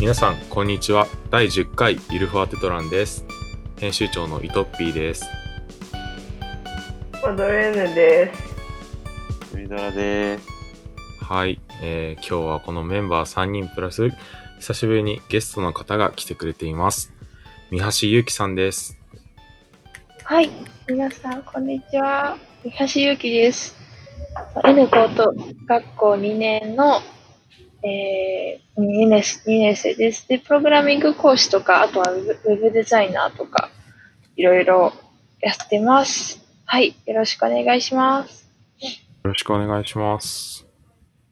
[0.00, 1.08] 皆さん、こんにちは。
[1.28, 3.24] 第10回イルファーテトランです。
[3.80, 5.24] 編集長のイトッピーです。
[7.20, 9.56] マドレーヌです。
[9.56, 10.48] ウィドラです。
[11.20, 14.10] はい、えー今日はこのメンバー3人プラス、
[14.60, 17.12] 久しぶりにゲストの方が来てくれています。
[17.72, 18.96] 三橋ゆうきさんです。
[20.22, 20.48] はい、
[20.88, 22.38] 皆さん、こんにちは。
[22.62, 23.76] 三橋ゆうきです。
[24.64, 25.34] N 高等
[25.66, 27.00] 学校2年の、
[27.82, 30.28] えー、2, 年2年生です。
[30.28, 33.70] で、プログラミング講師とか、あとはウェブウェブデザイナーとか、
[34.36, 34.92] いろいろ
[35.40, 36.44] やってます。
[36.64, 38.48] はい、よろしくお願いします。
[38.80, 38.88] よ
[39.22, 40.66] ろしくお願いします。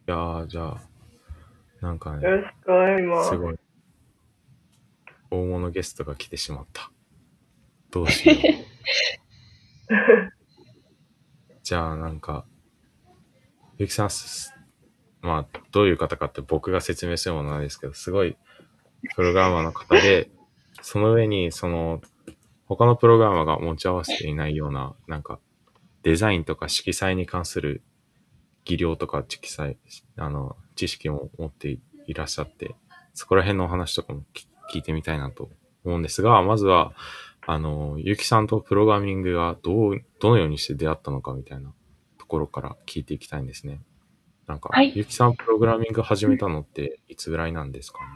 [0.09, 0.81] いやー、じゃあ、
[1.81, 3.37] なんかねよ、ろしくお願いしますす。
[3.37, 3.59] ごい、
[5.31, 6.91] 大物ゲストが来てしまった。
[7.91, 8.39] どうしよう。
[11.63, 12.47] じゃあ、なんか、
[13.79, 14.53] ゆきさんす、
[15.27, 18.37] まあ、どういう方かって僕が説明するものなんですけど、すごい、
[19.15, 20.31] プログラマーの方で、
[20.83, 22.01] その上に、その、
[22.67, 25.41] 他のプログラマーが持ち合わせていないような、なんか、
[26.03, 27.83] デザインとか色彩に関する
[28.65, 29.77] 技量とか色彩、
[30.17, 32.77] あの、知識も持っていらっしゃって、
[33.15, 34.23] そこら辺のお話とかも
[34.73, 35.51] 聞いてみたいなと
[35.85, 36.93] 思うんですが、まずは、
[37.49, 41.73] あの、ゆきさんとプログラミングがどう、どのようにして出会ったのかみたいな
[42.19, 43.81] ところから聞いていきたいんですね。
[44.47, 48.07] なんか、はいゆきさんプログラミング始めたのっていつぐらいなんですかね？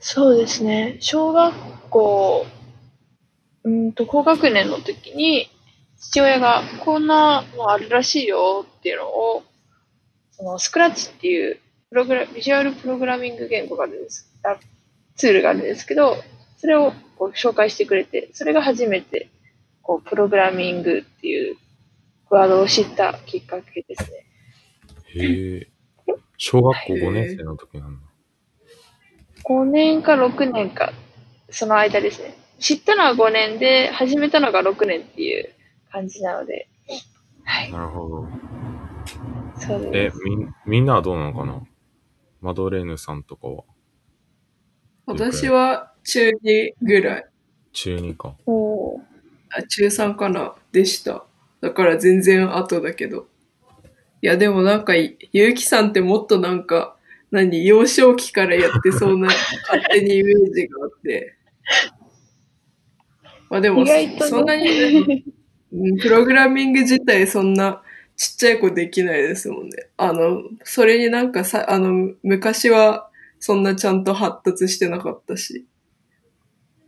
[0.00, 0.96] そうですね。
[1.00, 1.54] 小学
[1.90, 2.46] 校、
[3.64, 5.50] うんと、高学年の時に、
[5.98, 9.42] 父親がこんなのあるらしいよっていうのを、
[10.32, 11.60] そのスクラッチっていう
[11.90, 14.56] プログラ、ビジュアルプログラミング言語があるんです、あ
[15.16, 16.16] ツールがあるんですけど、
[16.56, 19.28] それをこう紹介してくれて、それが初めて、
[19.82, 21.56] こう、プログラミングっていう
[22.30, 24.24] ワードを知ったきっかけですね。
[25.14, 25.68] へえ。
[26.36, 28.06] 小学校5年生の時なんだ。
[29.44, 30.92] 5年か6年か、
[31.50, 32.36] その間ですね。
[32.58, 35.50] 知ったのは5年で、始めたのが6年っていう
[35.90, 36.68] 感じなので、
[37.44, 38.28] はい、なるほど。
[39.58, 40.18] そうえで、す。
[40.24, 41.62] みん、みんなはどうなのかな？
[42.40, 43.64] マドレーヌさんとかは？
[45.06, 47.24] 私は中2ぐらい。
[47.72, 48.36] 中2か。
[48.46, 49.00] おー
[49.52, 51.24] あ中3かなでした。
[51.60, 53.26] だから全然後だけど。
[54.22, 56.96] いや、でもなんか、ゆうきさんってもっとなんか、
[57.30, 59.28] 何、幼少期からやってそうな
[59.68, 61.36] 勝手にイメージがあって。
[63.48, 63.84] まあでも、
[64.20, 65.24] そんなに
[66.00, 67.82] プログラミング自体そんな
[68.16, 69.88] ちっちゃい子できないですもんね。
[69.96, 75.66] あの、それになんかさ、あの、昔はそんなちゃんと発達してなかったし。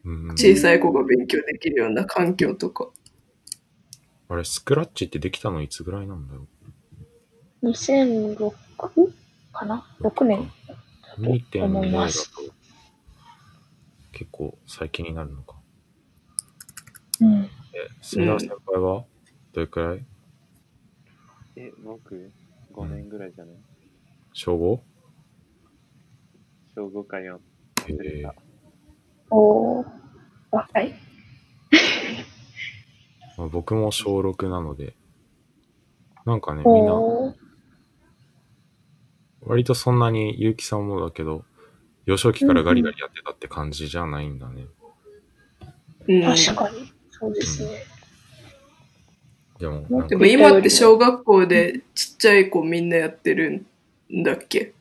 [0.04, 0.30] うん。
[0.32, 2.90] 小さい子が勉強できるような環境とか。
[4.28, 6.46] あれ、スクラッチってできたのいつぐらいなんだろ
[7.62, 8.52] 2006
[9.52, 10.50] かな ?6 年
[11.18, 12.30] う ?2.0 思いだとます。
[14.12, 15.56] 結構最近になるのか。
[17.20, 17.42] うん。
[17.44, 17.48] え、
[18.00, 19.04] 杉田先輩は？
[19.52, 20.04] どれくらい？
[21.56, 22.30] え、僕、
[22.72, 23.54] 5年ぐらいじゃない？
[24.32, 24.80] 小 5?
[26.74, 27.36] 小5か4。
[27.36, 27.38] へ
[28.20, 28.26] え
[29.30, 29.86] おー
[30.50, 30.94] 若い。
[33.38, 34.94] まあ、僕も小6なので、
[36.26, 37.34] なんかね、みんな、おー
[39.44, 41.44] 割とそんなに結城さんもだけど、
[42.06, 44.66] 幼少期からガリガリやってたって感じじゃないんだね。
[46.08, 46.22] うん。
[46.22, 46.92] 確かに。
[47.10, 47.84] そうですね。
[49.58, 53.64] でも、もっとなんかでも今って小学校でちっちゃい子みんなやってる
[54.12, 54.72] んだっけ？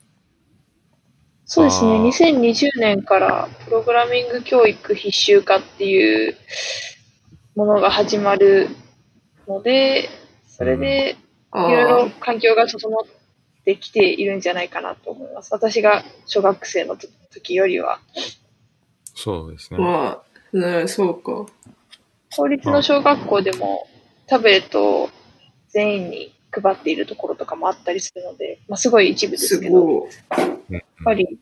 [1.45, 1.91] そうですね。
[1.91, 6.38] あー2020年からプログラミング教育必修化っていう
[7.55, 8.69] ものが始まる
[9.47, 10.09] ので、
[10.47, 11.16] それでい
[11.51, 12.09] あろいろあ。
[12.19, 13.21] 環境が整って
[13.77, 15.53] きているんじゃないかなと思います。
[15.53, 16.97] 私が小学生の
[17.31, 17.99] 時よりは。
[19.13, 19.79] そうですね。
[19.79, 20.23] ま
[20.53, 21.45] あ、ね、そうか。
[22.35, 23.88] 公立の小学校でも
[24.27, 25.09] タブレットを
[25.69, 30.07] 全員に配っているところとかもあったりするので、まあ、すごい一部ですすけど、
[30.69, 31.40] やっぱり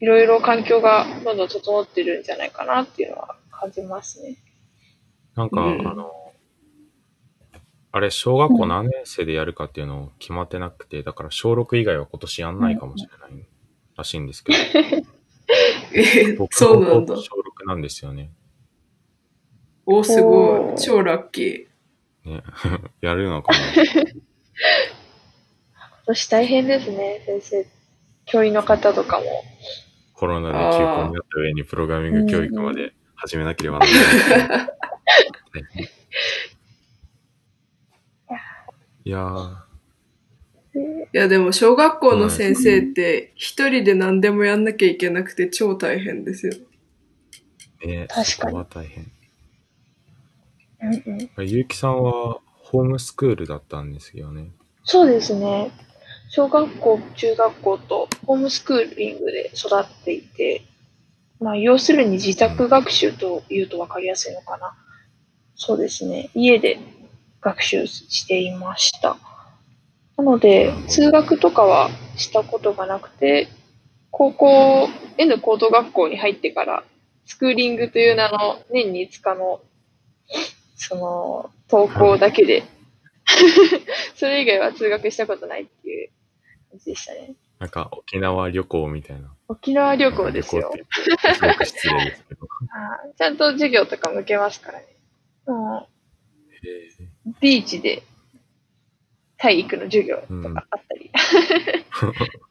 [0.00, 4.36] いろいろ環境がどんどん整ってるんじゃないかなっていうのは感じますね。
[5.34, 6.10] なんか、うんあの、
[7.96, 13.46] あれ、小学校何年生でやるかっていうのを決まってなくて、だから小6以外は今年やんないかもしれない
[13.96, 14.58] らしいんですけど、
[15.94, 17.22] え、僕そうなんだの。
[17.22, 18.32] 小6なんですよね。
[19.86, 20.76] お、すごおーい。
[20.80, 21.68] 超ラッキ
[22.24, 22.42] ね。
[23.00, 24.04] やるのかな今
[26.06, 27.66] 年大変ですね、先生。
[28.24, 29.24] 教員の方とかも。
[30.14, 34.68] コロナで休校になった上にプログラミング教育まで始めなければならない。
[39.04, 39.64] いや
[41.12, 46.54] いやでも小学校の先生って一人で何でもやんなきゃいけなくて超大変ですよ。
[47.84, 49.12] ね確かには大変。
[50.82, 51.48] うんうん。
[51.48, 54.50] ゆうきさんはホームスクールだったんですよね。
[54.84, 55.70] そうですね。
[56.28, 60.64] 小学校、中学校とホームスクーリングで育っていて、
[61.38, 64.74] まあ、要するに自宅学習というと分かりやすいのかな。
[65.54, 66.30] そうですね。
[66.34, 66.80] 家で
[67.44, 69.18] 学習していました。
[70.16, 73.48] なので、通学とかはしたことがなくて、
[74.10, 74.88] 高校、
[75.18, 76.84] N 高等学校に入ってから、
[77.26, 79.60] スクーリングという名の年に5日の、
[80.76, 82.64] その、登校だけで、
[84.16, 86.10] それ以外は通学したことないっていう
[86.70, 87.34] 感じでしたね。
[87.58, 89.34] なんか沖縄旅行みたいな。
[89.48, 90.72] 沖縄旅行ですよ。
[90.90, 92.46] すごく失礼ですけど。
[93.16, 94.86] ちゃんと授業とか向けますからね。
[95.46, 95.88] も
[96.50, 98.02] へうビーチで
[99.38, 101.10] 体育の授業とかあったり。
[101.14, 102.14] ー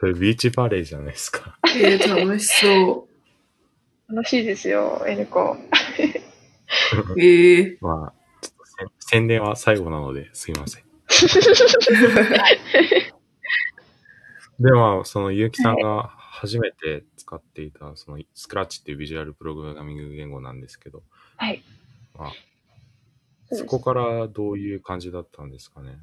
[0.00, 1.58] それビーチバレーじゃないですか。
[1.76, 3.08] えー、楽しそ
[4.08, 5.52] 楽しいですよ、N コ。
[5.52, 5.56] う。
[7.18, 10.84] えー、まあ、ちょっと宣宣伝は最後なのですいません。
[14.60, 21.02] では、そのゆうきさんが初めて使っていた、そのスクラッチっていうビジュアルプログラミング言語なんですけど、
[21.36, 21.62] はい。
[22.14, 22.32] まあ、
[23.54, 25.98] そこからどういう感じだったんですかね？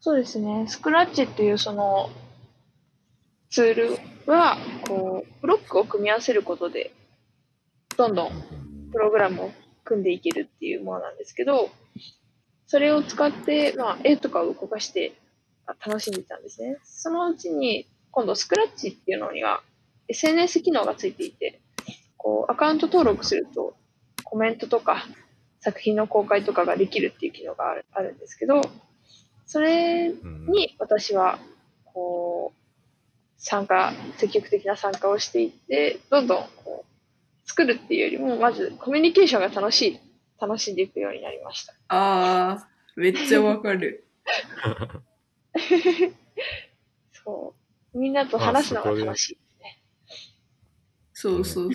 [0.00, 0.66] そうですね。
[0.68, 2.10] スクラッチっていうその
[3.50, 3.98] ツール
[4.30, 6.92] は、こう、ブロックを組み合わせることで、
[7.96, 8.30] どんどん
[8.92, 9.50] プログラムを
[9.84, 11.70] 組んでいけるっていうものなんですけど、
[12.66, 15.14] それを使って、まあ、絵とかを動かして
[15.66, 16.76] あ楽しんでたんですね。
[16.84, 19.62] そのうちに、今度スクラッチっていうのには
[20.08, 21.60] SNS 機能がついていて、
[22.18, 23.74] こう、アカウント登録すると
[24.24, 25.06] コメントとか
[25.68, 28.62] 作品の公開とかができるっていう機能があるあるんですけど、
[29.44, 31.38] それうんに私は、
[31.84, 32.58] こう、
[33.36, 40.00] 参加、積極的な参加をしていって、どんどんこう、作るっていうよりも、まずコミュニケーションが楽しい、
[40.40, 41.74] 楽しんでいくようになりました。
[41.88, 44.06] あー、めっちゃわかる。
[47.12, 47.54] そ
[47.94, 47.98] う。
[47.98, 49.38] みんなと話すのが楽しい。
[51.12, 51.70] そうそう。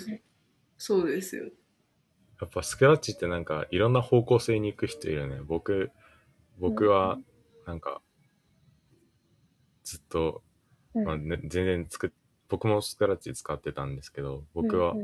[0.78, 1.44] そうですよ。
[2.40, 5.40] やっぱスクラッチってなんかいろんな方向性に行く人いるね。
[5.46, 5.90] 僕、
[6.58, 7.18] 僕は
[7.66, 8.00] なんか
[9.84, 10.42] ずっと、
[10.94, 11.04] うん。
[11.04, 12.10] まあね、全然作っ、
[12.48, 14.94] 僕もスクラッチ使ってたんですけど、僕は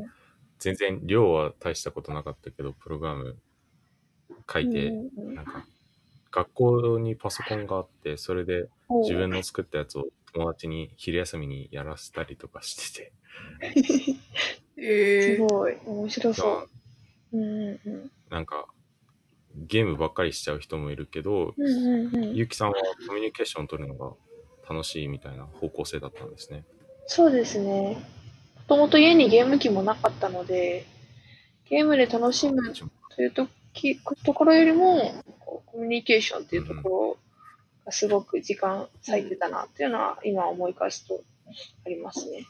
[0.59, 3.37] 全然量は大したことなかったけど、プログラム
[4.53, 5.65] 書いて、なんか
[6.33, 8.65] 学校にパソコンがあって、それでう。
[8.65, 8.71] ん
[9.03, 13.13] 自分の作ったやつを友達に昼休みにやらせたりとかしてて、
[14.77, 16.69] えー、すごい、面白そう。
[17.33, 18.67] うんうんうんなんか
[19.57, 22.75] ゲームばっかりしちゃう人もいるけど、うんうんうんゆうきさんは
[23.09, 24.13] コミュニケーション取るのが
[24.69, 26.65] 楽しいみたいな方向性だったんですね。
[27.07, 27.99] そうですね。
[28.57, 30.87] もともと家にゲーム機もなかったので、
[31.69, 32.73] ゲームで楽しむ
[33.17, 37.17] というときところよりも、コミュニケーションっていうところ
[37.85, 41.21] がすごく時間割いてたなっていうのは今思い返すと
[41.85, 42.47] ありますね。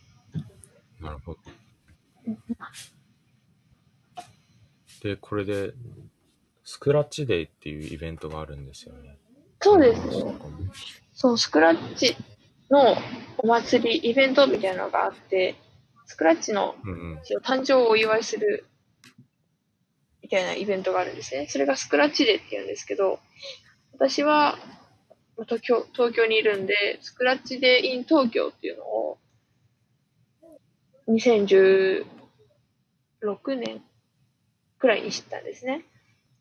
[1.00, 1.38] なるほど。
[5.02, 5.72] で、これで、
[6.64, 9.16] スクラッチデーっていうイベントがあるんですよね。
[9.60, 10.34] そうですね。
[11.12, 12.16] そう、スクラッチ
[12.70, 12.96] の
[13.38, 15.56] お祭り、イベントみたいなのがあって、
[16.06, 17.18] スクラッチのうんうん。
[17.22, 18.66] 一応誕生をお祝いする
[20.22, 21.46] みたいなイベントがあるんですね。
[21.48, 23.20] それがスクラッチデーって言うんですけど、
[23.92, 24.58] 私は
[25.36, 29.18] まあ東京東京にいるんで、スクラッチデー in 東京っていうのを
[31.08, 32.04] 2016
[33.56, 33.82] 年
[34.80, 35.84] くらいに知ったんですね。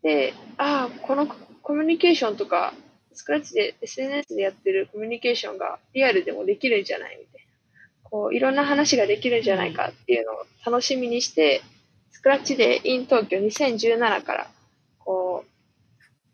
[0.01, 1.27] で、ああ、この
[1.61, 2.73] コミュニケーションとか、
[3.13, 8.09] スクラッチで SNS でやってるコミュニケーションがリアルでもできるんじゃないみたいな。
[8.09, 11.61] こう、いろんな話ができるんじゃないかっていうのを楽しみにして、
[12.11, 14.47] スクラッチで in 東京2017から、
[14.99, 15.49] こう、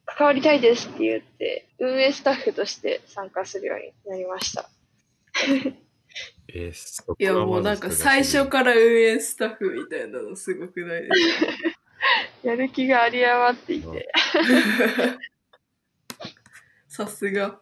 [0.06, 4.70] 関わりたいですって言って、運営スタッフとして参加するようになりました。
[6.48, 11.75] えー、いやがもうなんか最初から運営スタッフみたいなのすごくないですか？
[12.44, 14.12] やる気があり余っていて、
[16.88, 17.60] さすが。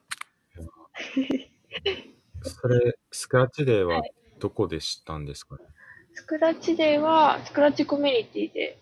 [2.43, 4.01] それ、スクラッチデーは
[4.39, 5.63] どこで知ったんですかね？
[6.13, 8.77] スクラッチデーは、スクラッチコミュニティで、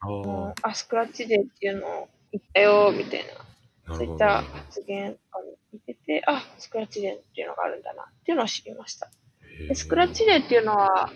[0.00, 3.24] ああ、あ、スクラッチデーっていうのを言ったよ、みたい
[3.86, 3.94] な。
[3.94, 5.16] そういった発言を
[5.72, 9.10] 見てて、あ、スクラッチデーっていうのがあるんだな、っていうのを知りました。
[9.74, 11.12] スクラッチデーっていうのは、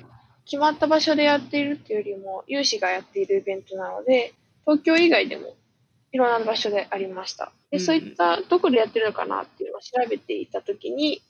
[0.49, 4.33] 決まった場所でやっているっていうよりも、有志がやっているイベントなので、
[4.65, 5.55] 東京以外でも
[6.11, 7.53] いろんな場所でありました。
[7.71, 11.23] で、うんそういった、どこでやってるのかなっていうのを調べていたときに、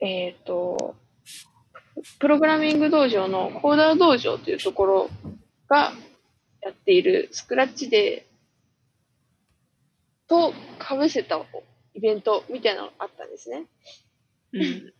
[0.00, 0.96] えっ、と、
[2.18, 5.10] プログラミング道場のコーダー道場というところ
[5.68, 5.92] が
[6.60, 11.40] やっているスクラッチデーと被せた
[11.94, 13.66] イベントみたいなのがあったんですね。
[14.52, 14.92] うん。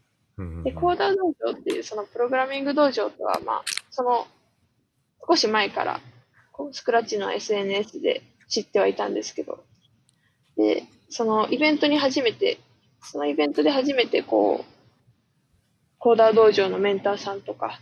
[0.64, 4.26] で、コーダー道場っていうそのプログラミング道場とは、まあ、その
[5.26, 6.00] 少し前から
[6.52, 9.64] こうスクラッチの SNS で知ってはいたんですけど、
[10.56, 12.58] で、そのイベントに初めて、
[13.02, 14.74] そのイベントで初めてこう、
[15.98, 17.80] コーダー道場のメンターさんとか、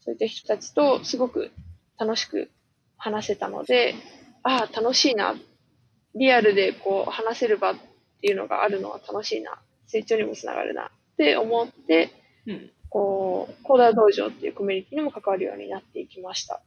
[0.00, 1.50] そういった人たちとすごく
[1.98, 2.50] 楽しく
[2.96, 3.94] 話せたので、
[4.42, 5.34] ああ、楽しいな。
[6.14, 7.74] リアルでこう話せる場っ
[8.20, 9.58] ていうのがあるのは楽しいな。
[9.86, 12.10] 成長にもつながるなって思って、
[12.46, 12.70] うん。
[12.90, 16.60] こう、コーダー道場っていうコミュニティにも関わるようになっていきました。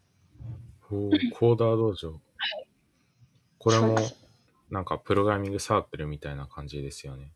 [0.89, 2.19] コーダー道場。
[3.59, 3.97] これも
[4.69, 7.31] なんかプログラミングサークルみたいな感じですよね。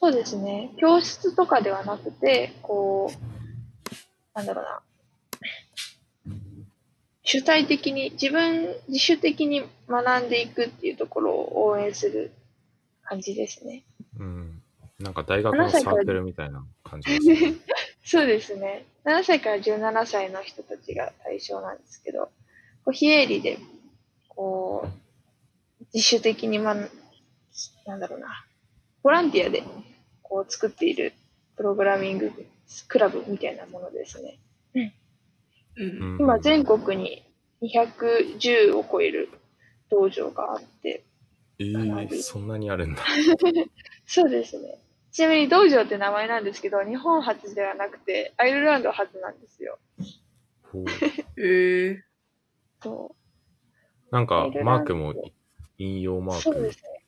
[0.00, 0.72] そうですね。
[0.78, 3.16] 教室とかではなくて、こう、
[4.34, 4.82] なんだろうな。
[7.22, 12.32] 主体的に、自分、自主的に学んでいくっていうところを応援する
[13.04, 13.84] 感じですね。
[14.18, 14.51] うん。
[15.02, 17.54] なんか大学のサークルみたいな感じですね。
[18.04, 18.86] そうですね。
[19.04, 22.30] 7歳から17歳の人たちが対象なんですけど、
[22.84, 23.58] こう非営利で、
[24.28, 24.88] こ
[25.80, 26.74] う、自主的にま、
[27.86, 28.44] なんだろうな、
[29.02, 29.62] ボランティアで、
[30.22, 31.12] こう作っている
[31.56, 32.32] プログラミング
[32.88, 34.38] クラブみたいなものですね。
[34.74, 36.18] うん。
[36.20, 37.22] 今全国に
[37.62, 39.28] 210を超える
[39.90, 41.04] 道場があって、
[41.58, 43.02] えー、そんなにあるんだ。
[44.06, 44.78] そうですね。
[45.12, 49.78] ちなみに道場って名前なんですけど、日本初ではなくて、アイルランド初なんですよ。
[50.62, 50.84] ほう
[51.38, 52.04] ええ
[52.82, 53.14] そ
[54.10, 54.14] う。
[54.14, 55.14] なんかマークも
[55.76, 57.04] 引用マークそうですね。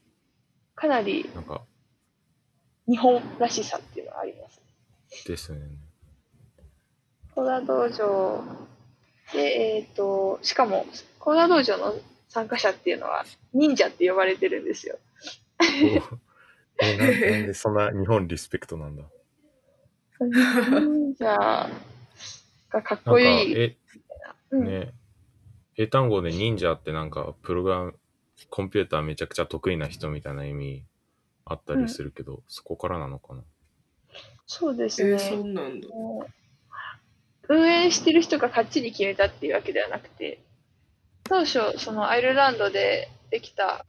[0.74, 1.62] かなりなんか
[2.86, 4.60] 日本らしさっていうのはあります。
[5.26, 5.60] ですね。
[7.34, 8.44] コーダ道場
[9.32, 10.86] で、えっ、と、しかも、
[11.18, 11.94] コーダ道場の
[12.28, 14.98] 参加者っていうのは忍者って呼ばれてるんですよ。
[16.82, 17.12] えなな
[17.44, 19.04] んでそんな日本リスペクトなんだ？
[20.20, 21.70] 忍者
[22.70, 23.54] がかっこいい。
[23.56, 23.76] え、
[24.50, 24.92] うんね、
[25.76, 27.94] 英単語で忍者ってなんか、プログラム、
[28.50, 30.84] コンピューターめちゃくちゃ得意な人みたいな意味
[31.44, 33.42] あったりするけど、そこからなのかな？
[34.46, 35.10] そうですね。
[35.10, 35.88] えー、そうなんだ。
[37.48, 40.38] 運営してる人がかっちり決めたっていうわけではなくて、
[41.24, 43.84] 当初、そのアイルランドでできた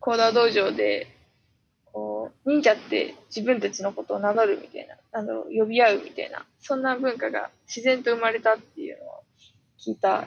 [0.00, 1.08] コーダー道場で、
[1.92, 9.24] こう、忍者って自分たちのことを名乗るみたいな、なんだろう、呼び合うみたいな、そんな文化が自然と生まれたっていうのを
[9.78, 10.26] 聞いた、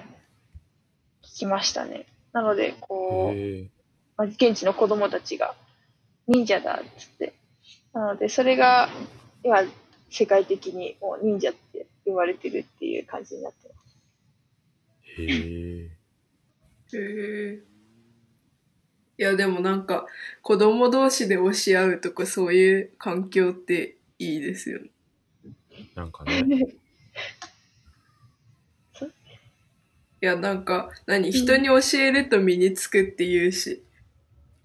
[1.24, 2.06] 聞きましたね。
[2.34, 3.70] なので、こう、
[4.18, 5.56] まあ、現地の子供たちが
[6.28, 7.34] 忍者だっつって。
[7.94, 8.90] なので、それが
[9.44, 9.64] 今、
[10.10, 13.98] 世界的にもう忍者って呼ばれてるっていう感じになってます。
[15.18, 15.92] へえ
[16.94, 17.75] へえ。
[19.18, 20.06] いや、でもなんか、
[20.42, 24.90] 子供同士で教え合うとかそういう環境っていいですよね。
[25.96, 26.44] なんかね、
[30.22, 31.32] いや、なんか、何？
[31.32, 33.84] 人に教えると身につくって言うし。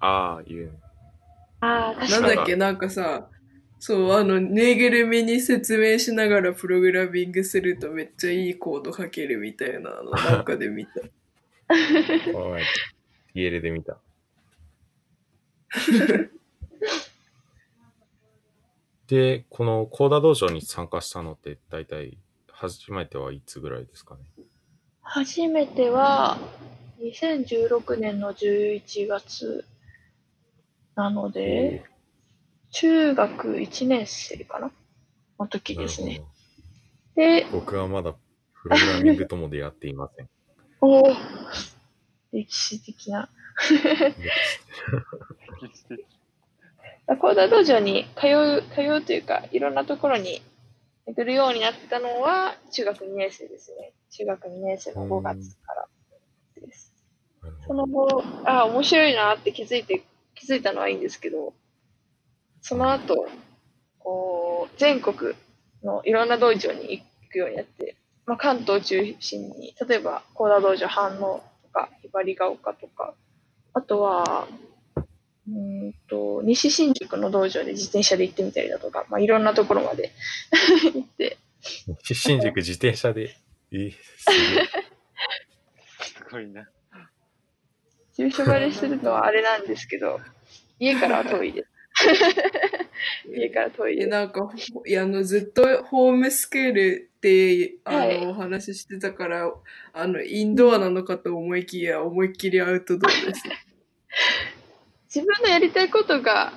[0.00, 0.70] ああ、言うね。
[1.60, 2.10] ああ、確かに。
[2.10, 3.28] なんだっけ、なんかさ、
[3.78, 11.00] そう、あの、ぬいぐるみに説明しながらプログラミングするとめっちゃいいコード書けるみたいなのなんかで見た。
[12.32, 12.62] この前、
[13.34, 13.98] 家で見た。
[19.06, 24.20] で、このコーダ道場に参加したのって大体初めてはいつぐらいですかね？
[25.02, 26.38] 初めては、
[27.00, 29.64] 2016年の11月
[30.94, 31.84] なので、
[32.70, 34.70] 中学1年生かな？
[35.40, 36.22] の時ですね。
[37.16, 37.50] で、ど。
[37.52, 38.14] 僕はまだ
[38.62, 40.28] プログラミングとも出会っていません。
[40.82, 41.16] おー
[42.32, 43.28] 歴史的な。
[47.18, 50.42] コーダー道場に通う、通うというか、いろんなところに
[51.06, 53.92] 巡るようになったのは、中学2年生ですね。
[54.10, 55.88] 中学2年生の5月から
[56.60, 56.92] です。
[57.66, 60.02] その後、あ、面白いなって気づいて、
[60.34, 61.52] 気づいたのはいいんですけど、
[62.62, 63.26] その後、
[63.98, 65.34] こう、全国
[65.82, 73.14] のいろんな道場に行くようになって、まあ、関東中心に、例えば、高田道場反応とか、ひばりが丘とか、
[73.72, 74.48] あとは、
[74.96, 80.12] うーんと、西新宿の道場で自転車で行ってみたりだとか、まあ、いろんなところまで
[80.94, 81.38] 行って、
[81.86, 81.96] ど。
[82.14, 83.36] 新宿自転車で、
[83.72, 84.68] え、すげえ。
[85.98, 86.68] すごいな。
[88.14, 90.20] 住所バレするのはあれなんですけど、
[90.78, 91.79] 家からは遠いです。
[93.28, 94.08] 家から遠いえ、です。
[94.08, 99.52] なんか、ほいや、あの、ずっとホームスケールって、あの、はいお話ししてたから、
[99.92, 103.42] あの、インドアなのかと思いきや、思いっきりアウトドアです。
[105.14, 106.52] 自分のやりたいことが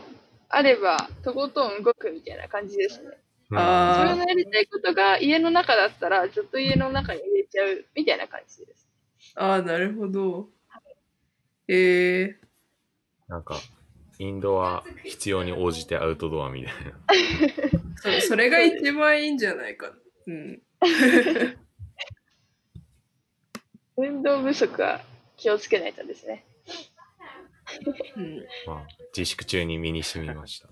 [0.50, 3.18] あれば、とことん動くみたいな感じですね。
[3.52, 8.88] うんあー自分のやりたいことが家の中だったら、ずっと家の中に入れちゃうみたいな感じです。
[9.36, 10.50] ああ、なるほど。
[11.68, 12.38] ええ
[13.28, 13.56] なんか、
[14.24, 18.22] インドは必要に応じてアウトドアみたいな。
[18.22, 19.96] そ それが一番いいんじゃないかな。
[20.28, 20.62] うん。
[23.98, 25.02] 運動不足は
[25.36, 26.46] 気をつけないとですね。
[28.16, 28.46] うん。
[28.66, 30.70] まあ、自粛中に身に染みました。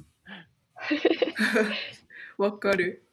[2.38, 3.03] わかる。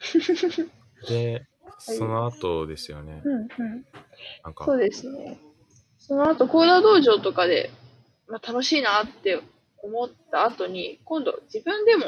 [1.08, 1.46] で、
[1.78, 3.22] その後ですよね。
[3.24, 3.86] うんうん。
[4.44, 5.38] なんかそ、うですね。
[5.98, 7.70] その後、コーダー道場とかで、
[8.28, 9.40] まあ、楽しいなって
[9.82, 12.04] 思った後に、今度自分でも、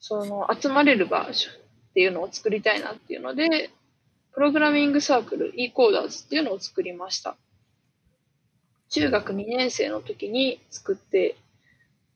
[0.00, 1.54] その、集まれる場所っ
[1.94, 3.70] ていうのを作りたいなっていうので、
[4.32, 7.36] プログラミングサークル e コーダーズっていうのを作りました。
[8.88, 11.36] 中学2年生の時に作って、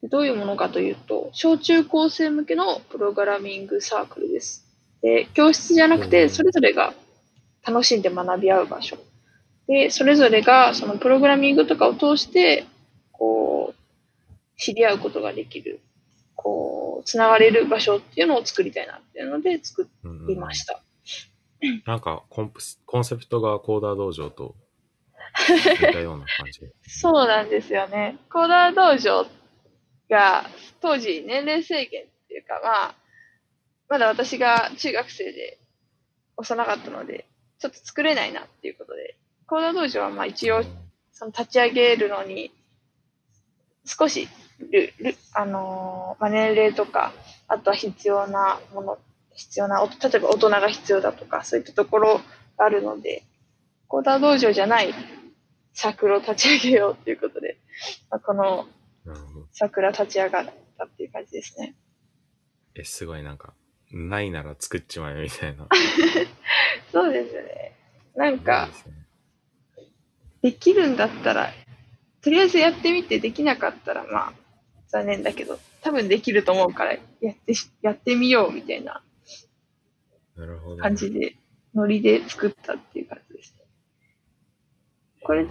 [0.02, 4.66] でどういうものかというと、小中高生向けのプログラミングサークルです。
[5.02, 6.94] で、教室じゃなくて、それぞれが
[7.66, 8.98] 楽しんで学び合う場所。
[9.66, 12.66] で、それぞれがそのプログラミングとかを通して、
[13.18, 15.80] こう、知り合うことができる、
[16.34, 20.82] こう、つながれる場所っていうのを作りたいなっていうので作うんりました。
[21.86, 24.54] なんかコンプス、コンセプトがコーダー道場と
[25.80, 26.72] 似たような感じで。
[26.86, 28.18] そうなんですよね。
[28.30, 29.26] コーダー道場
[30.10, 30.46] が
[30.80, 32.94] 当時年齢制限っていうかまあ、
[33.88, 35.58] まだ私が中学生で
[36.36, 37.26] 幼かったので、
[37.58, 40.62] ちょっと作れないなっていうことで、コーダー道場はまあ一応
[41.12, 42.52] その立ち上げるのに、
[43.86, 44.28] 少し
[44.58, 47.12] ル、ル、あのーまあ、年齢とか、
[47.48, 48.98] あとは必要なもの、
[49.34, 52.20] 必要な、お例えば大人が必要だとか、そういったところ
[52.58, 53.22] があるので、
[53.88, 54.92] コーダー道場じゃない
[55.72, 57.58] サークルを立ち上げようっていうことで、
[58.10, 58.66] まあ、この
[59.06, 59.46] なるほど。
[59.52, 61.76] サークルは立ち上がったっていう感じですね。
[62.74, 63.54] え、すごいなんか、
[63.92, 65.68] ないなら作っちまえみたいな。
[66.92, 67.76] そうですね。
[68.16, 68.92] なんかですね
[70.42, 71.52] できるんだったら、
[72.26, 74.32] とりあえずやってみてできなかったら、まあ、
[74.88, 79.00] 残念だけど、多分できると思うから、やってし、やってみようみたいな。
[80.80, 81.36] 感じで、
[81.72, 83.64] ノリで作ったっていう感じですね。
[85.22, 85.46] これ、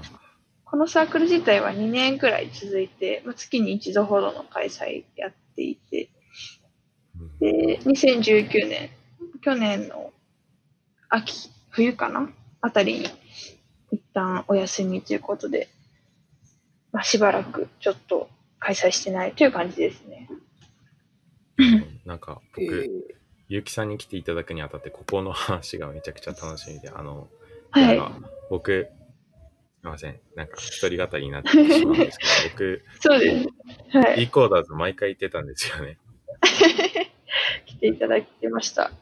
[0.66, 6.10] このサークル自体は2年くらい続いて、まあ、月に一度ほどの開催やっていて、
[7.18, 8.90] うんで、2019年、
[9.42, 10.12] 去年の
[11.08, 12.30] 秋、冬かな？
[12.60, 13.08] あたりに、
[13.92, 15.70] 一旦お休みということで、
[16.96, 20.30] まあ、しばらくちょっと開催してないという感じですね。
[22.06, 22.90] なんか、え僕、
[23.50, 27.28] ゆうきさんに来ていただくにあたって、ここの話がめちゃくちゃ楽しみで、あの、
[27.72, 27.98] はい。
[27.98, 28.88] なんか僕、
[29.82, 30.18] すいません。
[30.38, 33.98] なんか、一人語りになってしまうんですけど、僕、そうです。
[33.98, 34.24] はい。
[34.24, 35.98] e コーダーズ毎回行ってたんですよね。
[37.68, 38.94] 来ていただいてました。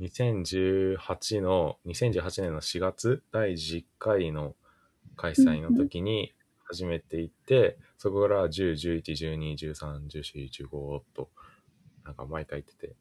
[0.00, 4.56] 2018の、2018年の4月、第10回の
[5.14, 6.34] 開催の時に
[6.68, 9.02] 初めて行って、そこから10、11、
[9.36, 11.30] 12、13、14、15と、
[12.04, 12.96] なんか毎回行ってて、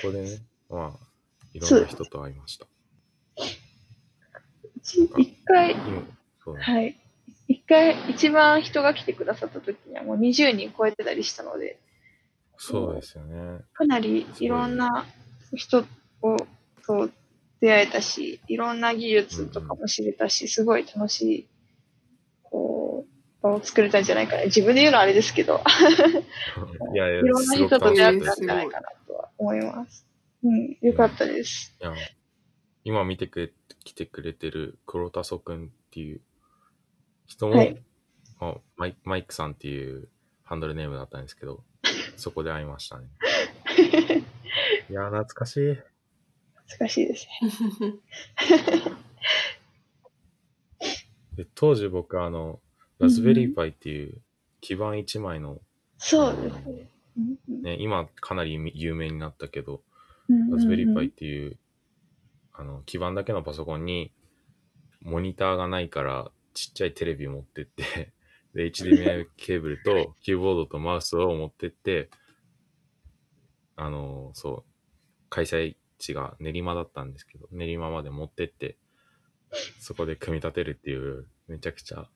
[0.00, 1.06] そこでね、 まあ、
[1.52, 2.66] いろんな人と会いました。
[4.76, 5.74] 一一回。
[5.74, 6.98] はい。
[7.46, 11.78] 一回、一番人が来てくださった時にはもう20人超えてたりしたので、
[12.56, 13.60] そうですよね。
[13.72, 15.06] かなりいろんな
[15.54, 15.84] 人
[16.22, 16.36] を
[16.88, 17.10] と
[17.60, 21.48] 出会えたし、いろんな技術とかも知れたし、すごい楽しい、
[23.42, 24.44] を作れたんじゃないかな。
[24.44, 25.62] 自分で言うのはあれですけど、
[26.94, 30.06] いやいや、 いろんな人と出会ったんじゃないかなとは思います。
[30.42, 31.76] うん、よかったです。
[31.80, 31.92] いや、
[32.84, 33.52] 今見てくれ、
[33.84, 36.20] 来てくれてる黒田祖くんっていう
[37.26, 37.82] 人も、はい
[38.40, 40.08] まあマイマイクさんっていう
[40.44, 41.64] ハンドルネームだったんですけど、
[42.16, 43.08] そこで会いましたね。
[44.88, 45.78] いや、懐かしい。
[46.78, 47.26] 難しいです
[47.80, 47.92] ね。
[51.36, 52.60] で当時僕あの、
[52.98, 54.20] ラズベリーパイっていう
[54.60, 55.60] 基板1枚の、
[55.98, 56.90] そうですね。
[57.62, 59.82] ね、今かなり有名になったけど、
[60.50, 61.58] ラズベリーパイっていう、
[62.52, 64.12] あの、基板だけのパソコンに、
[65.00, 68.12] モニターがないから、ちっちゃいテレビ持ってって、
[68.54, 72.10] で、HDMI ケーブルと、キーボードとマウスを持ってって、
[73.76, 74.70] あの、そう、
[75.30, 78.76] 開催地が練馬だったんですけど、練馬まで持ってって、
[79.78, 82.08] そこで組み立てるっていうめちゃくちゃ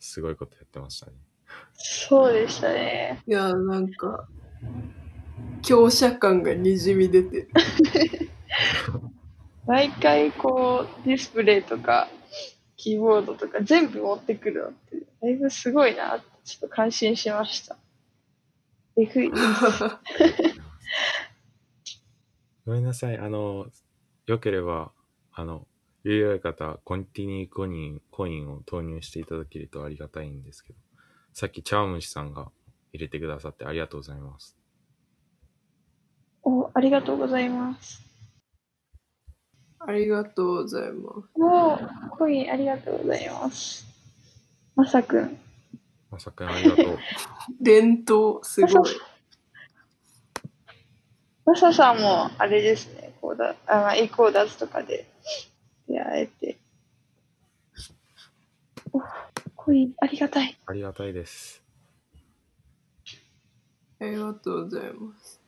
[0.00, 1.12] すごいことやってましたね。
[1.74, 3.22] そうでしたね。
[3.26, 4.26] いや、なんか、
[5.62, 7.50] 強者感がにじみ出てる。
[9.66, 12.08] 毎回こう、ディスプレイとか、
[12.76, 17.76] キーボードとか全部持ってくるのって、だいぶすごいなって、ちょっと感心しました。
[18.96, 19.30] えぐい。
[22.66, 23.18] ごめんなさい。
[23.18, 23.66] あの、
[24.26, 24.92] よければ、
[25.32, 25.66] あの、
[26.02, 30.78] 有料い方、コンティニーコイン、コインを投入していただけるとありがたいんですけど、
[31.34, 32.50] さっきチャームシさんが
[32.92, 34.56] 入れてくださってありがとうございます。
[36.42, 38.02] お、ありがとうございます。
[39.78, 41.28] ありがとうございます。
[42.12, 43.86] おコインありがとうございます。
[44.76, 45.38] まさくん。
[46.10, 46.98] まさかありがとう。
[47.60, 48.90] 伝統、すごい。
[51.44, 55.09] マサさんも、あれですね、コーダ、あ、まあ、エコーダーズとかで
[55.90, 56.56] 出会えて。
[58.92, 59.00] お、
[59.56, 60.56] コインありがたい。
[60.66, 61.64] ありがたいです。
[64.00, 65.40] ありがとうございます。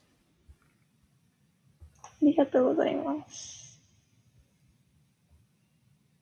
[2.04, 3.80] ありがとうございます。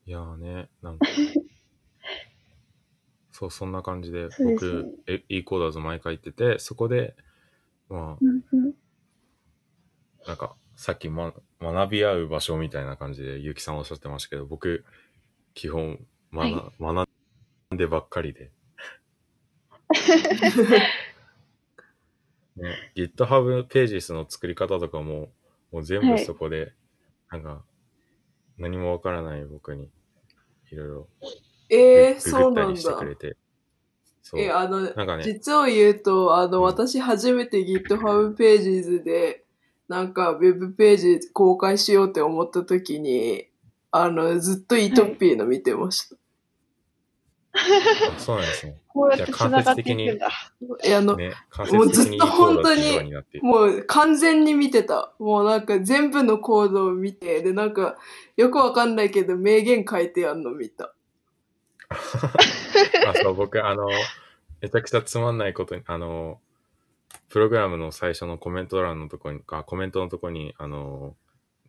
[0.07, 1.07] いやーね、なんか、
[3.33, 7.17] そう、そんな感じで、そうですね僕、え e コーダーズ毎回行ってて、そこで、
[7.89, 8.75] まうんうん。
[10.25, 14.87] あ、なんか、さっき、ま、学び合う場所みたいな感じで、ゆうきさんおっしゃってましたけど、僕、
[15.53, 15.99] 基本、
[16.33, 17.09] 学、学
[17.75, 18.51] んでばっかりで。
[22.57, 25.31] ね、GitHub ページスの作り方とかも、
[25.71, 26.73] もう全部はいそこで、
[27.31, 27.63] なんか、
[28.57, 29.91] 何もわからない僕に、
[30.73, 31.09] いろいろ
[31.69, 33.05] えー、グそうなんグったりしてくだ。
[33.05, 33.37] れて。
[34.23, 34.41] そう。
[34.41, 39.40] え、あの、なんかね、実を言うと、あの、うん私初めて GitHub ページズで、
[39.91, 43.49] なんか、ウェブページ公開しようって思った時に、
[43.91, 46.17] あの、ずっとイトッピーの見てました。
[47.53, 47.59] あ
[48.17, 48.77] そうなんですね。
[48.87, 50.31] こうやって繋がっていくんだ。
[50.85, 55.13] え、あの、ね、間もう接的にずっと本当にもう完全に見てた。
[55.19, 57.97] もうなんか全部のコードを見て、で、なんか、
[58.37, 60.95] よくわかんないけど、名言書いてあんの見た。
[61.91, 61.99] あ、
[63.21, 63.89] そう、僕、あの、
[64.61, 66.39] めちゃくちゃつまんないことに、あの、
[67.31, 71.15] プログラムの最初のコメント欄のところに、あコメントのところに、あの、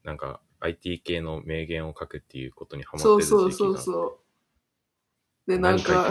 [0.03, 4.19] なんか、IT 系の名言を書くっていうことにハマってそうる時期がそうそうそ
[5.47, 5.51] う。
[5.51, 6.09] で、なんか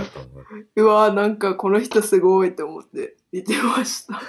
[0.77, 4.21] うわなんかこの人すごいと思って見てました。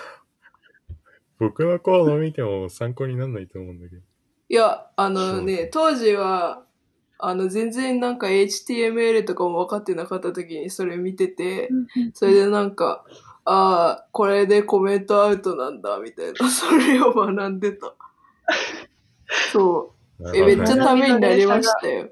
[1.40, 4.02] 僕のコード見ても参考にならないと思うんだけど。
[4.50, 6.64] いや、あのそうね、当時は、
[7.18, 11.70] あの、全然なんか HTML とかも分かってなかった時にそれ見てて、
[12.14, 13.06] それでなんか、
[13.46, 17.94] ああ、これでコメントアウトなんだ、みたいな、 それを学んでた。
[19.52, 20.38] そう。
[20.38, 22.10] え、めっちゃためになりましたよ。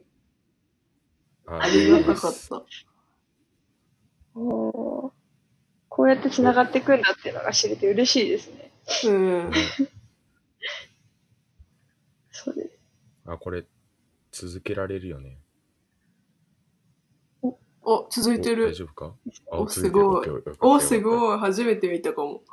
[1.45, 2.63] あありがたかった。
[4.35, 5.11] おー
[5.89, 8.71] こうやって繋がっていくんだっていうのが知れて嬉しいですね。
[9.05, 9.51] うん。
[12.31, 12.79] そうです。
[13.25, 13.65] あ、これ、
[14.31, 15.39] 続けられるよね。
[17.91, 18.73] お、続いてお大る。
[18.75, 19.15] 丈夫か？
[19.47, 21.39] おすごいお、すごい。
[21.39, 22.43] 初めて見たかも。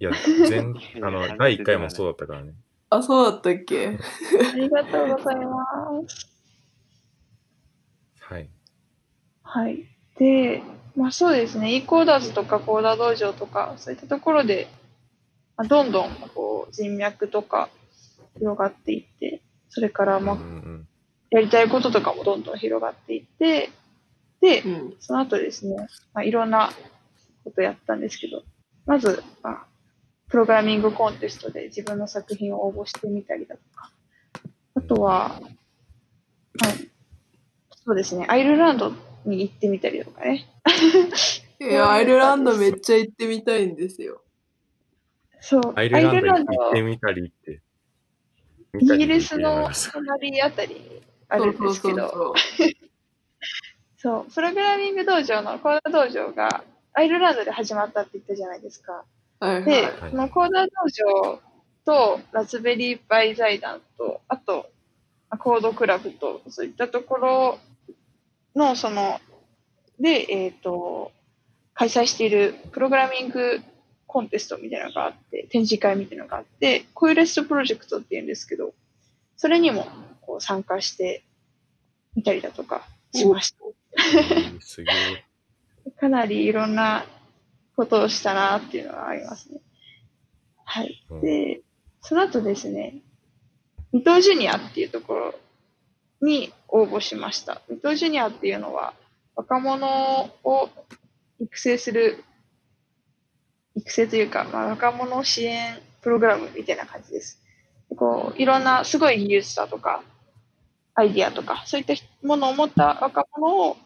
[0.00, 0.10] いや、
[0.48, 2.54] 全、あの、第1回もそうだったからね。
[2.90, 3.86] あ、そうだったっけ？
[3.86, 5.64] ありがとうございま
[6.08, 6.26] す。
[8.18, 8.50] はい。
[9.44, 9.84] はい。
[10.18, 10.64] で、
[10.96, 14.68] まあそうですね、e コーダーズとかコーダー道場とか、そういったところで、
[15.56, 17.68] まあ、どんどんこう人脈とか
[18.36, 20.38] 広がっていって、それからまあ
[21.30, 23.70] やりたいこととかもどんどん広がっていって、
[24.42, 24.96] でう、ん。
[24.98, 25.76] その後ですね、
[26.12, 26.72] まあ、いろんな
[27.44, 28.42] ことやったんですけど、
[28.84, 29.66] まず、まあ、
[30.28, 33.90] プログラミングコンテストで自分の作品を応募してみたりだとか、
[34.74, 35.40] あとは、
[36.60, 36.90] はい、
[37.84, 38.92] そうですね、アイルランド
[39.24, 40.48] に行ってみたりだとかね。
[41.60, 44.22] いや、 アイルランドめっちゃ行ってみたいんですよ。
[45.40, 47.62] そう、アイルランドに行ってみたりって。
[48.80, 52.81] イギリスの隣あたりにあるんそうそうそうですけど、そう。
[54.02, 59.04] そう、プログラミング道場のコーダー道場がアイルランドで始まったって言ったじゃないですか。
[59.38, 59.82] はいで、はい。
[59.82, 61.40] はいそのコーダー道場
[61.84, 64.66] とラズベリーパイ財団と、あと、
[65.30, 67.58] まあコードクラブと、そういったところ
[68.56, 69.20] の、その、
[70.00, 71.12] で、えっ、と、
[71.74, 73.62] 開催しているプログラミング
[74.08, 78.74] コンテストみたいなのがあって、展示会みたいなのがあって、コイレストプロジェクトっていうんですけど、
[79.36, 79.86] それにも
[80.22, 81.22] こう参加して
[82.16, 82.84] みたりだとか
[83.14, 83.81] しました。
[84.54, 85.90] うんすげえ。
[86.00, 87.04] かなりいろんな
[87.76, 89.60] ことをしたなっていうのがありますね。
[90.64, 91.04] はい。
[91.10, 91.60] うんで、
[92.00, 93.02] その後ですね、
[93.92, 95.34] 水戸ジュニアっていうところ
[96.20, 97.62] に応募しました。
[97.68, 98.94] 水戸ジュニアっていうのは、
[99.36, 100.68] 若者を
[101.40, 102.24] 育成する、
[103.74, 107.40] 育成というか、まあ、若者支援プログラムみたいな感じです。
[107.96, 110.02] こう、いろんなすごい技術だとか、
[110.94, 111.94] アイディアとか、そういった
[112.26, 113.76] ものを持った若者を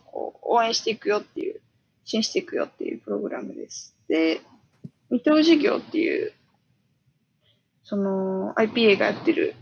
[0.42, 1.60] 応援していくよっていう、
[2.04, 3.96] 支援していくよっていうプログラムです。
[4.08, 4.40] で、
[5.10, 6.32] 未踏授業っていう、
[7.84, 9.54] その IPA がやってる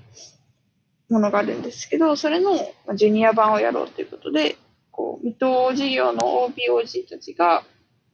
[1.11, 2.57] ものがあるんですけど、それの
[2.95, 4.57] ジュニア版をやろうということで、
[4.91, 7.65] こう、未踏授業の OBOG たちが、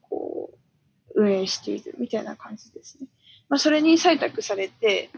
[0.03, 0.51] こ
[1.15, 3.07] う、運営しているみたいな感じですね。
[3.49, 5.11] まあ、それに採択されて、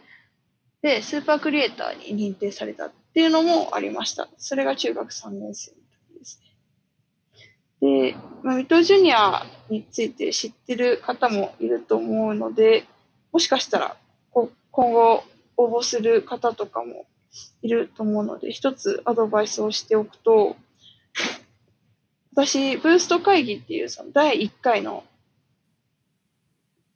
[0.83, 4.27] で、スーパークリエイターに認定されたっていうのもありました。
[4.39, 5.77] それが中学3年生の
[6.15, 6.41] 時です
[7.83, 8.13] ね。
[8.13, 12.87] で、まあ、水戸ジュニアについて知ってる方もいると思うので、
[13.31, 13.97] もしかしたら
[14.33, 15.25] 今後
[15.59, 17.05] 応募する方とかも
[17.61, 20.57] いると思うので、一つアドバイスをしておくと、
[22.35, 25.05] 私、ブースト会議っていうその第1回の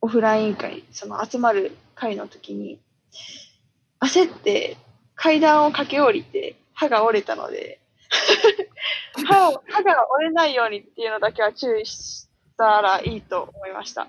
[0.01, 2.81] オフライン会、その集まる会の時に、
[4.01, 4.79] 焦って
[5.17, 7.81] 階段を駆け下りて歯が折れたので、
[9.29, 14.09] 歯を歯が折れないようにっていうのだけは注意したらいいと思いました。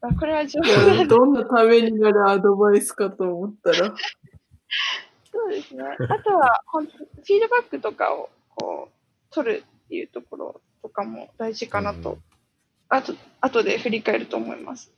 [0.00, 3.94] まあこれは冗談どんなためになるアドバイスかと思ったら。
[5.30, 5.84] そうですね。
[5.84, 12.22] あとは、フィードバックとかをこう取るっていうところとかも大事かなと、うん
[12.88, 14.90] あと、後で振り返ると思います。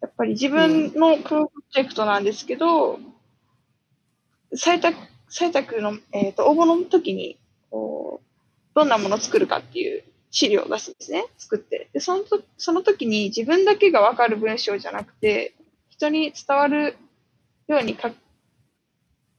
[0.00, 3.00] やっぱり自分のプロジェクトなんですけど、
[4.56, 4.96] 採択、
[5.30, 7.38] 採択の、えっ、と、応募の時に、
[7.70, 11.26] こう、どんなものを作るかっていう資料を出すんですね。
[11.38, 11.88] 作って。
[11.92, 15.54] で、そのと、その時に自分だけがわかる文章じゃなくて、
[15.90, 16.96] 人に伝わる
[17.68, 18.16] ように書く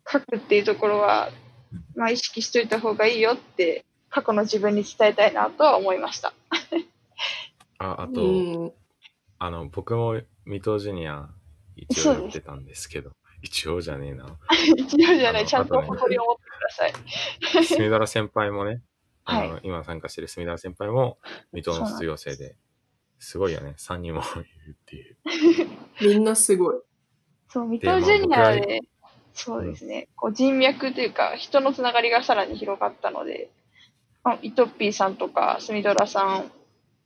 [0.10, 1.30] 書くっていうところは、
[1.95, 6.34] まあ、意識しといた方がいいよって、過去の自分に伝えたいなとは思いました。
[7.80, 8.71] あ、あうと、ん。
[9.39, 11.30] あの、僕も水戸ジュニア
[11.76, 13.12] 一応やってたんですけど、
[13.43, 14.25] 一応じゃねえな。
[14.77, 17.65] 一応じゃない、ちゃんと誇りを持ってください。
[17.65, 18.82] 墨田先輩もね、
[19.25, 21.17] あの、は今参加してる墨田先輩も
[21.51, 22.56] 水戸の卒業生で、
[23.19, 23.75] すごいよね。
[23.77, 24.23] 3人もい
[24.65, 25.17] るっていう。
[26.01, 26.75] みんなすごい。
[27.49, 28.79] そう、水戸ジュニア僕で、
[29.34, 33.51] そうですね、こう人脈というか、人のつながりがさらに広がったので、
[34.23, 36.51] まあ、イトッピーさんとか、スミドラさん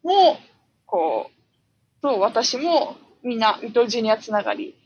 [0.04, 0.38] も、
[0.86, 4.77] こう、と私も、みんな、水戸ジュニアつながり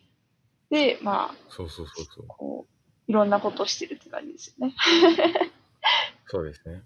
[0.71, 2.25] で、まあ、そうそうそうそう。
[2.27, 4.73] こう、いろんなことをしてるって感じですよね。
[6.25, 6.81] そうですね。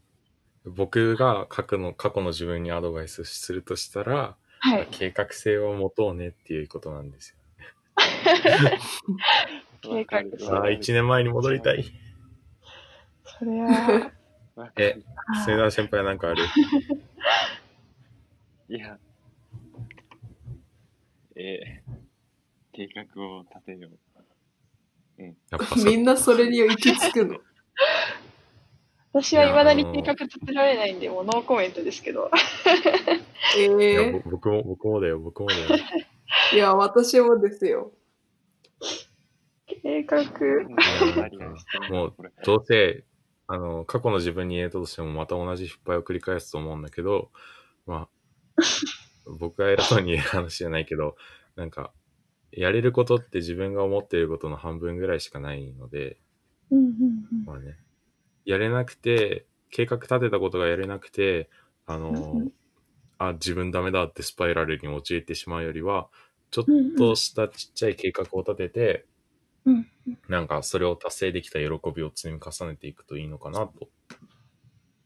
[0.66, 4.88] 僕が過去の、過去の自分にアドバイスするとしたら、はい。
[4.90, 7.38] 計画性を持とうねっていうことなんですよ。
[9.82, 11.86] 計画性ああ、1年前に戻りたい。
[13.24, 14.12] それは、
[14.78, 14.98] え、
[15.46, 16.44] 墨田先輩なんかある？
[18.70, 18.98] いや。
[21.36, 22.05] えー、
[22.76, 25.24] 計画を立てよう。
[25.50, 27.40] やっぱ そみんなそれに行き着くの。
[29.14, 32.30] 私は未だに計画立てられないんで、もうノーコメントですけど。
[33.58, 35.62] えいやえぼ僕も、僕もだよ、僕もだよ。
[36.54, 37.94] いや、私もですよ。
[39.68, 40.22] 計画、
[41.90, 43.06] もうどうせ、
[43.48, 47.32] あの、過去の自分に言えたとしてもまた同じ失敗を繰り返すと思うんだけど、
[47.86, 48.10] ま
[48.58, 48.62] あ、
[49.40, 51.16] 僕が偉そうに言える話じゃないけど、
[51.56, 51.94] なんか、
[52.56, 56.18] やれることって自分が思っていることの半分ぐらいしかないので、
[56.72, 57.46] うんうんうん。
[57.46, 57.78] まあね、
[58.46, 61.50] やれなくて、計画立てたことがやれなくて、
[61.86, 62.52] あの、うん
[63.18, 66.10] あ、自分ダメだってスパイラルに陥ってしまうよりは、
[66.52, 66.66] ちょっ
[66.98, 69.06] としたちっちゃい計画を立てて、
[69.66, 69.88] うん
[70.30, 71.66] なんかそれを達成できた喜
[71.96, 73.90] びを積み重ねていくといいのかなと。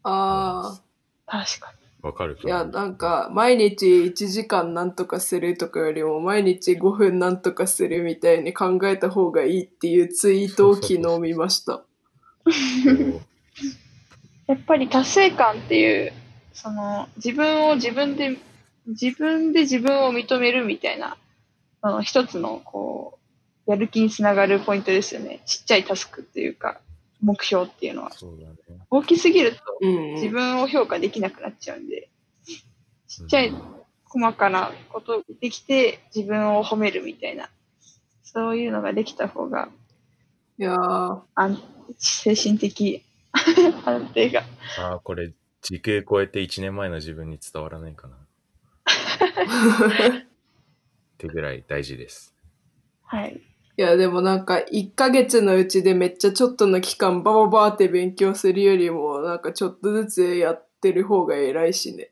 [0.03, 0.81] あ
[1.25, 2.47] 確かわかるあ。
[2.47, 11.83] いや、なんか、毎日1時間なんとかするとかよりも、毎日5分なんとかするみたいに考えた方がいいっていうツイートを昨日見ました。
[14.47, 16.13] やっぱり達成感っていう、
[16.53, 18.37] その、自分を自分で、
[18.87, 21.17] 自分で自分を認めるみたいな、
[21.81, 23.19] あの、一つの、こ
[23.67, 25.41] う、やる気につながるポイントですよね。
[25.45, 26.79] ちっちゃいタスクっていうか、
[27.21, 28.11] 目標っていうのは。
[28.11, 28.55] そうだね。
[28.89, 30.13] 大きすぎるとうん。
[30.15, 32.09] 自分を評価できなくなっちゃうんで、
[33.07, 33.53] ちっちゃい
[34.05, 37.49] 細かなことできて自分を褒めるみたいな、
[38.23, 39.69] そういうのができた方が
[40.59, 41.63] いやー、安
[41.97, 43.01] 精神的
[43.85, 44.43] 安定が。
[44.77, 48.17] ああ、これ、時空超えて1年前の自分に伝わらないかな。
[50.19, 50.25] っ
[51.17, 52.35] てぐらい大事です。
[53.03, 53.39] はい。
[53.79, 62.11] いや、でもなんか、1ヶ月のうちでめっちゃちょっとの期間バババーって勉強するよりも、なんかちょっとずつやっってる方が偉いしね。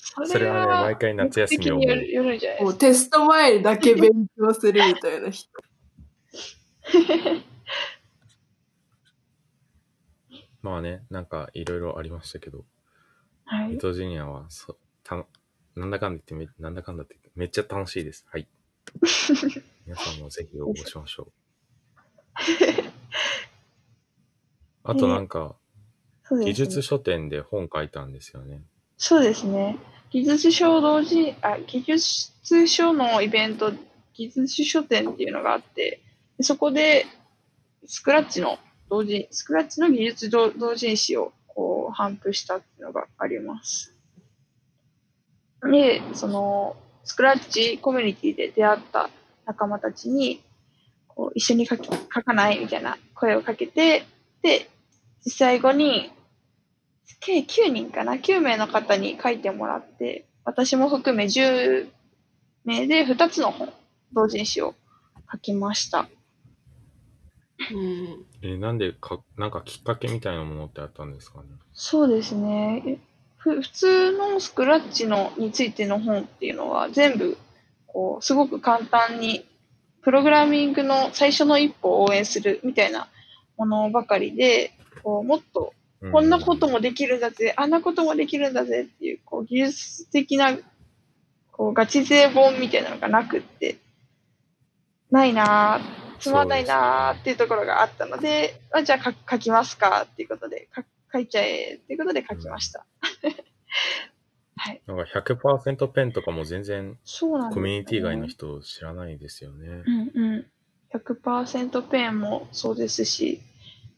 [0.00, 1.80] そ それはね、毎回夏休み的思う。
[1.80, 2.58] によるよるんじゃない？
[2.58, 2.64] ですか。
[2.64, 5.48] もうテスト前だけ勉強するみたいな人。
[10.62, 12.64] まあね、なんかいろいろありましたけど、
[13.44, 13.74] はい。
[13.74, 15.24] 伊藤ジュニアは、そた
[15.76, 18.26] なんだかんだ言ってめ、なんだかんだって言ってめっちゃ楽しいです。
[18.30, 18.48] はい。
[19.86, 21.32] 皆さんもぜひ応募しましょう。
[24.84, 25.56] あとなんか、
[26.30, 28.62] ね技術書店で本書いたんですよね。
[28.98, 29.78] そうですね。
[30.10, 33.72] 技術書同時、あ、技術書のイベント、
[34.12, 36.02] 技術書店っていうのがあって、
[36.36, 37.06] でそこで、
[37.86, 38.58] スクラッチの
[38.90, 43.94] 同時、スクラッチの技術同同人誌をこう、頒布したっていうのがあります。
[45.62, 46.76] で、その、
[47.08, 49.08] スクラッチコミュニティで出会った
[49.46, 50.42] 仲間たちに、
[51.06, 54.04] こう、一緒に書き書かないみたいな声をかけて、
[54.42, 54.68] で、
[55.24, 56.10] 実際5人、
[57.20, 61.88] 計9人かな ?9 名の方に書いてもらって、私も含め10
[62.66, 63.72] 名で2つの本、
[64.12, 64.74] 同人誌を
[65.32, 66.10] 書きました。
[67.72, 68.26] うん。
[68.42, 71.44] えーなんでか、なんかきっかけみたいなものってあったんですかね？
[71.72, 72.98] そうですね。
[73.38, 77.38] 普通のスクラッチのについての本っていうのは全部、
[77.86, 79.46] こう、すごく簡単に、
[80.02, 83.08] プログラミングの最初の一歩を応援するみたいな
[83.56, 84.72] ものばかりで、
[85.02, 90.56] こう、もっとうこんなこともできるんだぜ、あんなこともできるんだぜっていう、こう、技術的な、
[91.52, 93.78] こう、ガチ勢本みたいなのがなくって、
[95.10, 100.68] ないなぁ、つまんないなぁっていうところがあったので、あじゃあ書書きますかっていうことで、
[101.12, 102.86] 書書いちゃえっていうことで書きました。
[104.56, 104.82] はい。
[104.86, 109.82] なんか100%ペンとかも全然コミュニティ外の人知らないですよね。
[109.86, 110.46] うんうん。
[110.92, 113.40] 100%ペンもそうですし、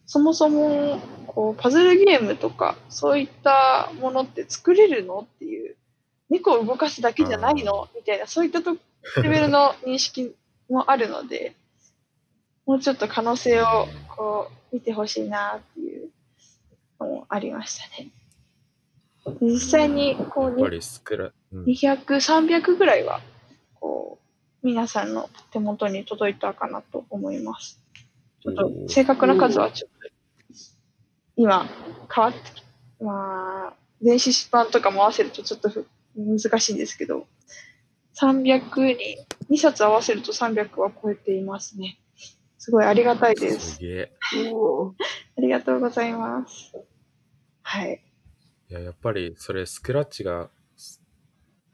[0.07, 5.77] そもそも、こう、パズルゲームとか、そういったものって作れるのっていう、
[6.29, 8.77] 猫を動かすだけじゃないのみたいな、そういったと
[9.23, 10.35] レベルの認識
[10.69, 11.55] もあるので、
[12.67, 15.90] もうちょっと可能性を、こう、見てほしいなっていうの
[17.05, 18.11] もありましたね。
[19.41, 20.51] 実際に、こう、
[21.53, 23.21] うん、200、300ぐらいは、
[23.75, 24.19] こ
[24.63, 27.81] う、皆さんの手元に届いたかなと思います。
[28.43, 30.09] ちょっと正確な数はちょっと、
[31.37, 31.67] 今、
[32.15, 32.65] 変わってき
[33.01, 35.87] まあ、電子版とかも合わせるとちょっとふ
[36.17, 37.27] 難しいんですけど、
[38.15, 39.19] 300に、
[39.51, 41.99] 2冊合わせると300は超えていますね。
[42.59, 43.81] すごいありがたいですす。
[43.81, 44.13] げえ。
[45.41, 46.71] ありがとうございます。
[47.63, 48.03] はい。
[48.69, 50.51] いや、やっぱりそれスクラッチが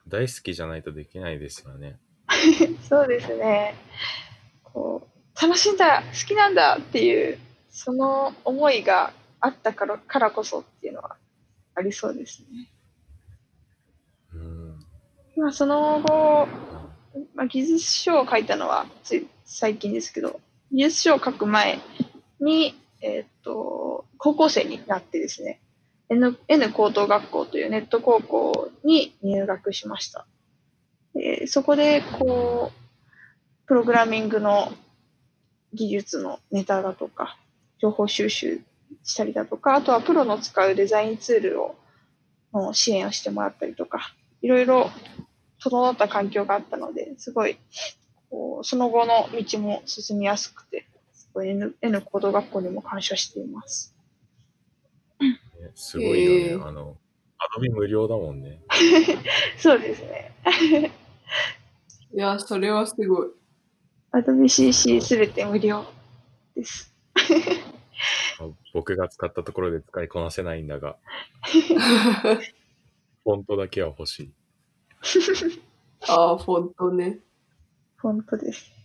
[0.07, 1.98] 大好きじゃないとできないですよね。
[2.88, 3.74] そうですね。
[4.62, 11.16] こう、楽しいんだ、好きなんだっていう、その思いがあったからからこそっていうのは
[11.74, 12.70] ありそうですね。
[14.33, 14.87] うん。
[15.38, 16.46] まあ、その後、
[17.35, 21.81] まあ、技術書を書いたのはつい最近ですけど、技術書を書く前
[22.38, 25.61] に、えーっと、高校生になってですね、
[26.09, 30.26] N, N 高等学校というネット高校に入学しました。
[31.14, 34.72] でそこで、こう、プログラミングの
[35.72, 37.37] 技術のネタだとか、
[37.78, 38.61] 情報収集
[39.02, 41.76] したりだとか、あとはプロの使うデザインツールを
[42.52, 44.90] の支援をしてもらったりとか、いろいろ
[45.59, 47.59] 整った環境があったので、すごい、
[48.30, 50.87] こうその後の道も進みやすくて、
[51.37, 53.94] すごい N, N 高等学校にも感謝しています。
[55.20, 55.29] ね
[55.75, 56.38] すごいよね。
[56.53, 56.96] へーあの、
[57.38, 58.62] アドビ無料だもんね。
[59.59, 60.33] そうですね。
[62.14, 63.29] いや、それはすごい。
[64.12, 65.85] Adobe CC すべて無料
[66.55, 66.94] です。
[68.40, 70.96] あ僕が使ったところで使いこなせないんだが、
[73.25, 74.33] フォントだけは欲しい。
[76.09, 77.18] ああ、フォントね。
[77.99, 78.76] 本当です。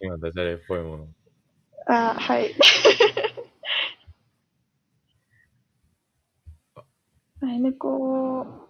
[0.00, 1.06] 今、ダジャレっぽいもの。
[1.86, 2.54] あはい。
[7.40, 8.68] まあ N 校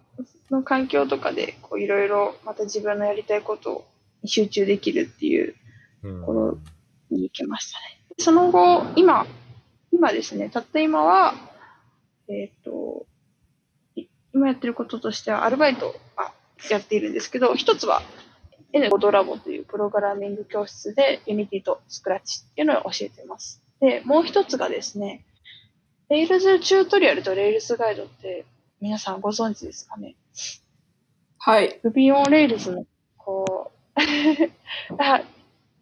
[0.51, 3.87] の環境とかで、こういろいろまた自分のやりたいこと
[4.21, 5.55] に集中できるっていう
[6.03, 6.21] うん。
[6.23, 6.57] この
[7.09, 7.97] に行けましたね。
[8.17, 9.25] その後、今、
[9.91, 11.33] 今ですね、たった今は、
[12.27, 13.05] えっ、と、
[13.95, 16.33] い今やってることとしては、アルバイトあ
[16.69, 18.01] やっているんですけど、一つは
[18.73, 23.61] N コードラボというプログラミング教室で Unity と Scratch っていうのを教えています。
[23.79, 25.23] で、もう一つがですね、
[26.09, 28.45] Rails チュートリアルと Rails ガイドって
[28.81, 30.15] 皆さんご存知ですかね？
[31.39, 31.79] はい。
[31.83, 32.85] Ruby on Rails の、
[33.17, 33.97] こう、
[35.01, 35.21] あ、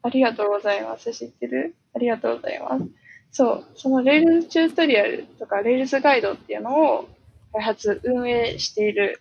[0.04, 1.12] ありがとうございます。
[1.14, 1.76] 知ってる？
[1.96, 2.86] ありがとうございます。
[3.32, 7.10] そう、その Rails Tutorial とか Rails ガイドっていうのを
[7.52, 9.20] 開発、運営している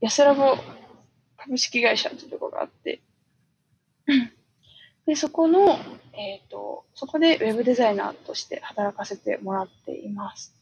[0.00, 0.56] YassLab
[1.38, 3.00] 株式会社っていうところがあって、
[5.06, 5.78] で、そこの、
[6.12, 10.54] えっ、と、そこでウェブデザイナーとして働かせてもらっています。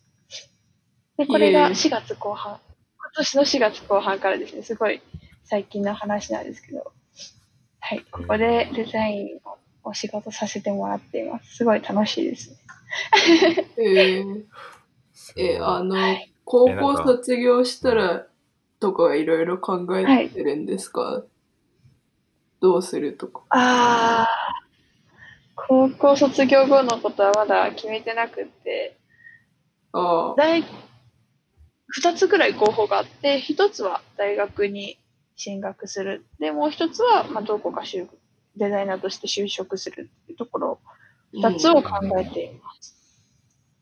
[1.16, 2.60] で、これがイエーイ4月後半、
[2.98, 5.00] 今年の4月後半からですね、すごい
[5.44, 6.92] 最近の話なんですけど、
[7.80, 11.56] はい、ここでデザインをお仕事させてもらっています。
[11.56, 12.56] すごい楽しいですね。
[13.78, 13.82] え。
[14.20, 14.44] ー、
[15.38, 18.26] え、あのはい、高校卒業したら
[18.80, 21.24] とかいろいろ考えてるんですか、
[22.60, 23.42] どうするとか。
[23.50, 24.28] ああ、
[25.54, 28.96] 高校卒業後のことはまだ決めてなくって、
[29.92, 30.64] ああ、大、
[31.88, 34.98] 二つぐらい候補があって、一つは大学に
[35.36, 36.26] 進学する。
[36.38, 38.06] で、もう一つは、まあ、どこか就
[38.56, 40.78] デザイナーとして就職するっていうところ、
[41.32, 42.94] 二つを考えています。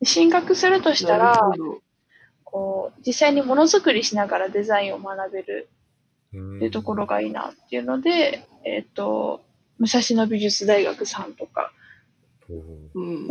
[0.01, 1.39] で進学するとしたら、
[2.55, 5.69] こう、実際にものづくりしながらデザインを学べる
[6.33, 9.41] うんっていうところがいいなっていうので、えっ、と、
[9.81, 11.73] 武蔵野美術大学さんとか。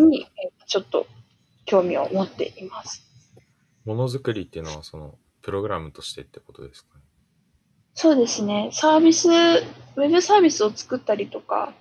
[0.04, 1.06] に、えーちょっと
[1.66, 3.06] 興味を持っています。
[3.86, 7.04] ものづくりっていうのは、その、プログラムとしてってことですかね？
[7.94, 8.72] そうですね。
[8.74, 11.74] サービス、ウェブサービスを作ったりとか、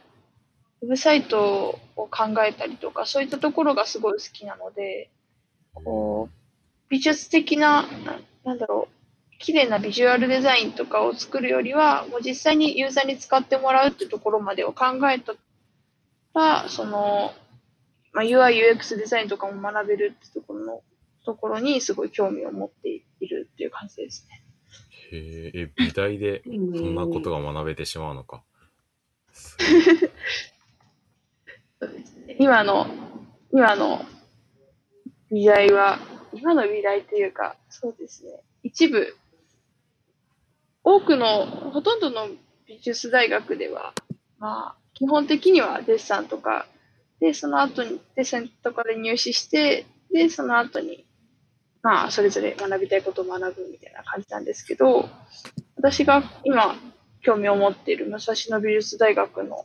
[0.82, 5.10] ウェブサイトを考えたりとか、そういったところがすごい好きなので、
[5.74, 6.41] こう、
[6.92, 15.32] 美術的な、ななんだろう、綺麗なビジュアルデザインとかを作るよりは、もう実際にユーザーに使ってもらうっていうところまでを考えた
[16.34, 17.32] ら、その、
[18.12, 20.82] まあ、UI、UX デザインとかも学べるってところの、
[21.24, 24.42] ところにすごい興味を持っているっていう感じですね。
[25.12, 28.42] へえ、え美大でうんそんなことが学べてしまうのか。
[29.32, 29.56] す
[32.38, 32.86] 今の、
[33.50, 34.04] 今の
[35.32, 35.98] 美大は、
[36.34, 39.16] 今の美大っていうか、そうですね、一部、
[40.84, 42.28] 多くの、ほとんどの
[42.66, 43.94] 美術大学では、
[44.38, 46.66] まあ、基本的にはデッサンとか、
[47.18, 51.06] で、その後に、デッサンとかで入試して、で、その後に、
[51.82, 55.08] まあ、それぞれ学びたいことを学ぶみたいな感じなんですけど、
[55.76, 56.76] 私が今、
[57.22, 59.64] 興味を持っている武蔵野美術大学の、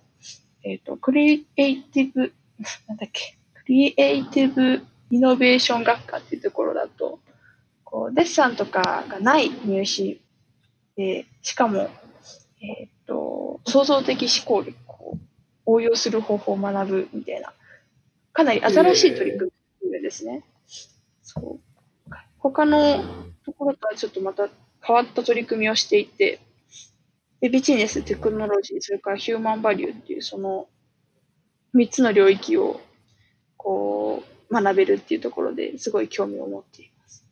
[0.64, 2.32] えっ、と、クリエイティブ、
[2.88, 7.20] なんだっけ、クリエイティブイノベーション学科っていうところだと、
[7.84, 10.22] こう、デッサンとかがない入試
[10.96, 11.90] で、しかも、
[12.62, 15.18] えっ、と、創造的思考力を
[15.66, 17.54] 応用する方法を学ぶみたいな、
[18.34, 19.52] かなり新しい取り組
[19.84, 20.44] みですね。
[21.24, 22.14] そう。
[22.38, 23.04] 他の
[23.46, 24.50] ところとはちょっとまた
[24.82, 26.40] 変わった取り組みをしていて、
[27.42, 30.68] でビジネス、テクノロジー、それからヒューマンバリューっていうその
[31.76, 32.82] 3つの領域を
[33.58, 37.26] こう学べるっていうところですごい興味を持っています。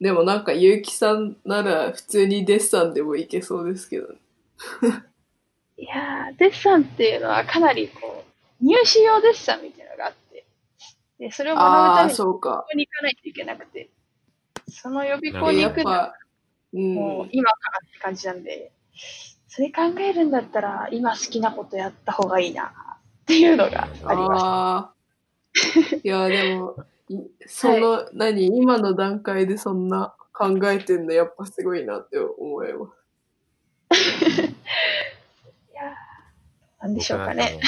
[0.00, 4.14] でもなんか、ゆうきさんなら普通にデッサンでもいけそうですけどね。
[5.76, 8.24] いやー、デッサンっていうのはかなりこ
[8.60, 10.44] う入試用デッサンみたいなのがあって、
[11.18, 12.66] でそれを学ぶためにそうかこ。
[12.70, 13.90] こに行かないといけなくて、
[14.68, 16.14] その予備校に行くのは。
[16.72, 18.72] もう今からって感じなんで、
[19.46, 22.72] それ考えるんだったら今好きなことやった方がいいな
[23.22, 24.94] っていうのがありま
[25.54, 25.98] した。
[26.02, 26.76] いや、でも、
[27.08, 27.16] い
[27.46, 32.90] その、何、今の段階でそんな考えてんの、やっぱすごいなって思いま
[33.90, 33.92] す。
[34.42, 34.44] い
[35.74, 37.60] やーなんでしょうかね。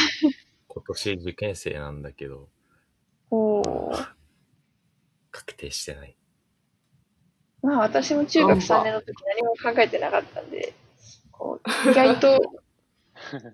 [0.69, 2.49] 今年受験生なんだけど、
[3.31, 4.15] おー
[5.31, 6.17] 確定してない。
[7.63, 10.75] まあ私も中学3年の時何も考えてなかったんで、
[11.31, 12.64] こう意外と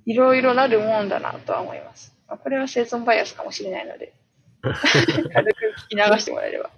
[0.06, 2.14] いろいろなるもんだなとは思います。
[2.28, 4.14] まあ、これは生存バイアスかもしれないので、
[4.62, 4.80] 軽く
[5.86, 6.70] 聞き流してもらえれば。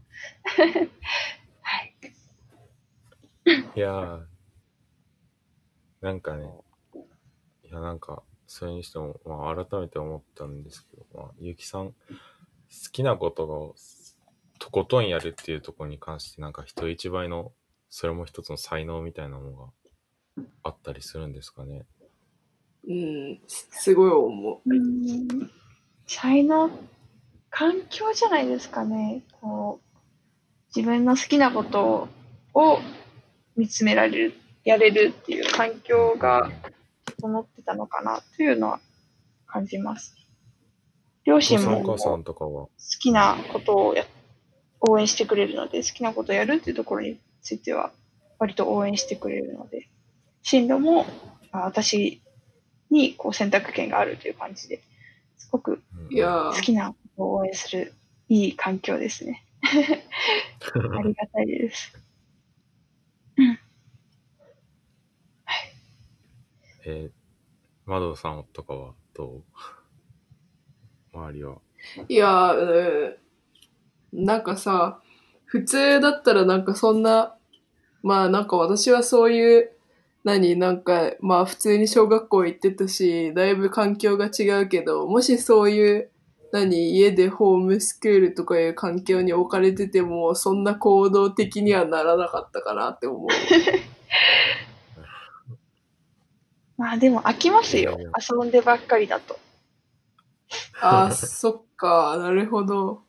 [1.63, 1.95] はい。
[3.75, 4.25] いやー、
[6.01, 6.49] なんかね、
[7.65, 11.95] いやなんか、それにしても、まあ改めて思ったんですけど、まあ、ゆきさん、好
[12.93, 13.75] きなことが、
[14.59, 17.53] とことんやるっていうところに関して、なんか人一倍の、
[17.91, 19.73] それも一つの才能みたいなのが
[20.63, 21.87] あったりするんですかね。
[22.89, 24.75] うん、すごい思う。
[24.75, 25.51] うん
[26.07, 26.71] 才能、
[27.49, 29.23] 環境じゃないですかね。
[29.41, 29.99] こう、
[30.77, 32.09] 自分の好きなこと
[32.55, 32.79] を
[33.57, 36.51] 見つめられる、やれるっていう環境が
[37.07, 38.81] 整ってたのかなというのは
[39.47, 40.15] 感じます。
[41.25, 42.19] 両親も好、
[43.01, 44.05] きなことをや
[44.81, 47.93] 応援してくれるので、好きなことをやるっていうところについては
[48.39, 49.89] 割と応援してくれるので、
[50.43, 51.07] 進路も
[51.53, 52.21] あ私
[52.93, 54.83] にこう選択権があるという感じで、
[55.37, 57.95] すごく好きなことを応援する
[58.29, 59.45] いい環境ですね。
[59.63, 61.93] ありがたいです。
[66.85, 67.11] えー、
[67.87, 69.45] マドさんとかはど
[71.13, 71.17] う？
[71.17, 71.59] 周りは。
[72.09, 73.17] いやー、
[74.13, 75.01] うんなんかさ、
[75.47, 77.35] 普通だったらなんかそんな、
[78.03, 79.72] まあなんか私はそういう、
[80.25, 86.11] 何、なんか、まあ普通に小学校行ってたし、だいぶ環境が違うけど、もしそういう、
[86.53, 93.29] 何、家でホームスクールとかいう環境に置かれてても、そんな行動的にはならなかったかなって思う。
[96.77, 97.97] まあでも飽きますよ。
[97.99, 99.39] 遊んでばっかりだと。
[100.81, 103.03] あー、そっか、なるほど。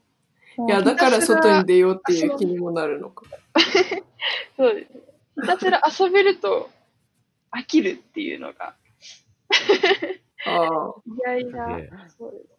[0.68, 3.26] いや、だから外に出ようっていう気にもなるのか。
[4.58, 5.02] そうですね。
[5.42, 6.70] ひたすら遊べると
[7.56, 8.76] 飽きるっていうのが
[10.46, 10.94] ああ。
[11.06, 12.54] 意外な、でそうです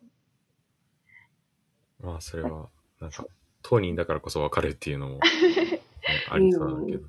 [2.01, 2.69] まあ、それは、
[3.01, 3.27] なんか、
[3.63, 5.21] 当人だからこそわかるっていうのも、ね
[6.29, 7.09] ありそうだけど。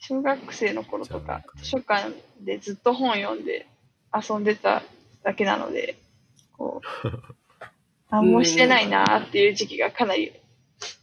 [0.00, 3.66] 小学生の頃とか図書館でずっと本読んで
[4.14, 4.84] 遊んでた
[5.24, 5.96] だけなので、
[6.56, 7.08] こう、
[8.08, 10.32] 何もしてないなっていう時期がかなり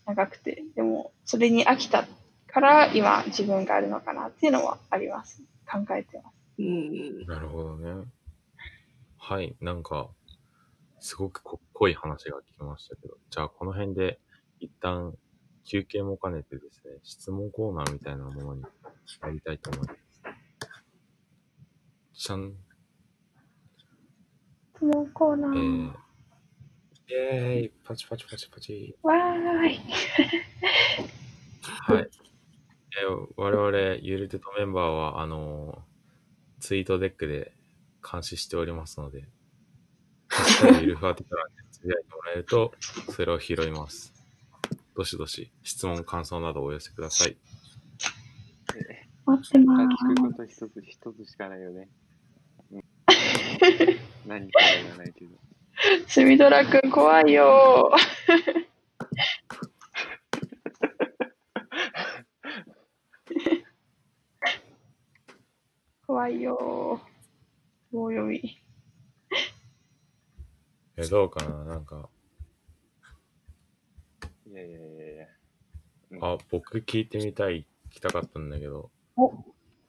[0.05, 2.07] 長くて、でもそれに飽きた
[2.47, 5.43] から今自分があるのかなっていうのはあります。
[5.65, 6.35] 考えてます。
[6.59, 7.25] うん。
[7.25, 8.05] なるほどね。
[9.17, 10.09] はい、なんか、
[10.99, 14.19] すごくこ濃い話が聞きましたけど、じゃあこの辺で
[14.59, 15.13] 一旦
[15.63, 18.63] 休憩も兼ねてですね、質問コーナーみたいなものに
[19.21, 19.99] 入りたいと思います。
[22.13, 22.53] じゃん、
[24.75, 25.91] 質問コーナえー。
[25.91, 25.93] ー、
[27.07, 28.95] イェーイパチパチパチパチ。
[29.03, 29.79] わーい。
[31.61, 32.09] はい。
[33.01, 35.95] えー我々、ゆるてとメンバーは、あのー
[36.65, 37.51] ツイートデックで
[38.01, 39.25] 監視しておりますので、
[40.81, 42.73] ゆるふわティカラでつぶやいてもらえると、
[43.13, 44.13] それを拾います。
[44.95, 47.37] どしどし、質問、感想などお寄せください。
[49.25, 51.89] 待ってま聞ーくこと一つ一つしかないよね。
[52.71, 52.83] うん、
[54.25, 55.31] 何か言わないけど。
[56.07, 56.13] す。
[56.13, 57.91] すみどらくん怖いよ
[66.25, 67.01] 怖いよ
[67.91, 68.41] 棒読み。
[70.97, 72.09] え、どうかななんか、
[74.47, 75.27] いやいやいやいや。
[76.21, 79.33] あ、僕聞いてみたい、聞きたかったんだけど、お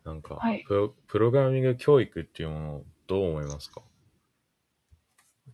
[0.05, 3.81] なんか、はいプロ、プログラミング教育っていうものをどう思いますか？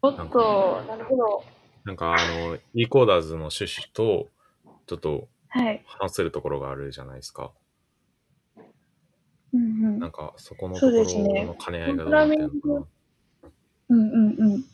[0.03, 1.45] おっと、なるほど。
[1.85, 2.17] なんか、あ
[2.49, 4.33] の、e コーダーズの趣旨と、
[4.87, 5.85] ちょっとはい。
[5.87, 7.53] 話せるところがあるじゃないですか。
[10.03, 11.05] なんか、そこのところ
[11.45, 12.87] の兼ね合いがどうなってるのかな。
[13.91, 14.65] うんうんうん。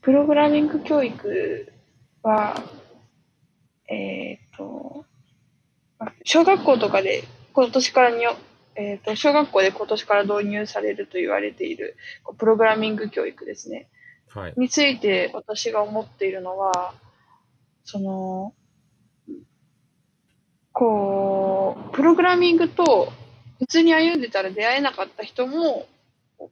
[0.00, 1.70] プログラミング教育
[2.22, 2.56] は、
[3.88, 5.04] えっ、と、
[5.98, 8.34] あ小学校とかで今年からにょ、
[8.76, 11.98] えっ、と、小学校で今年から導入されると言われている
[12.38, 13.90] プログラミング教育ですね。
[14.30, 14.54] はい。
[14.56, 16.94] について私が思っているのは、
[17.84, 18.54] その、
[20.72, 23.12] こう、プログラミングと
[23.62, 25.86] 普通に歩んでたら出会えなかった人も、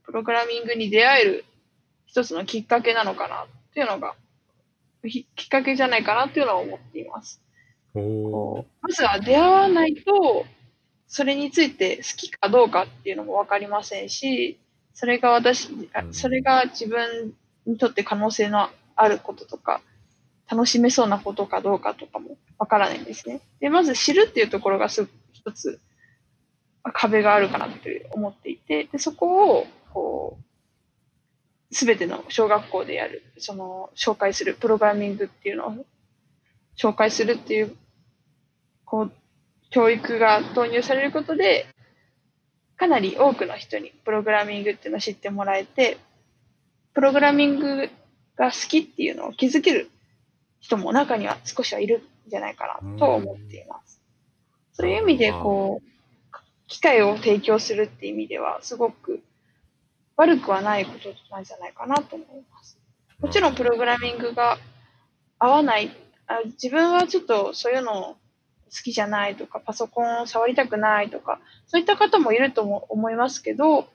[0.04, 1.44] プログラミングに出会える
[2.06, 4.14] 一つのきっかけなのかなっていうのが、
[5.02, 7.42] ひきっかけじゃないかなっていうのは思っています。
[7.94, 8.00] ま
[8.94, 10.46] ずは出会わないと、
[11.08, 14.60] それについて好きかどうかっていうのもわかりませんし、
[14.94, 15.68] それが私、
[16.12, 17.32] それが自分
[17.66, 19.80] にとって可能性のあることとか、
[20.48, 23.40] 楽しめそうなことかどうかとかもわからないんですね。
[23.58, 25.89] で、まず知るっていうところがす一つまあ
[26.82, 30.38] 壁があるかなって思っていて、でそこを、こ
[31.70, 35.86] う、すべての小学校でやる、その、紹介する、プログラミングっていうのを
[36.76, 37.76] 紹介するっていう、
[38.84, 39.12] こう、
[39.70, 41.66] 教育が導入されることで、
[42.76, 45.98] かなり多くの人にプログラミングっていうのを知ってもらえて、
[46.94, 47.90] プログラミング
[48.36, 49.90] が好きっていうのを気づける
[50.60, 54.00] 人も中には少しはいるんじゃないかなと思っています。
[54.72, 55.90] そういう意味で、こう、
[56.70, 59.20] 機会を提供するっていう意味では、すごく
[60.16, 62.78] 悪くはないことなんじゃないかなと思います。
[63.20, 64.56] もちろんプログラミングが
[65.38, 65.90] 合わない、
[66.28, 68.16] あ自分はちょっとそういうの好
[68.84, 73.88] きじゃないとか、パソコンを触りたくないとか、そういった方もいるとも思いますけど、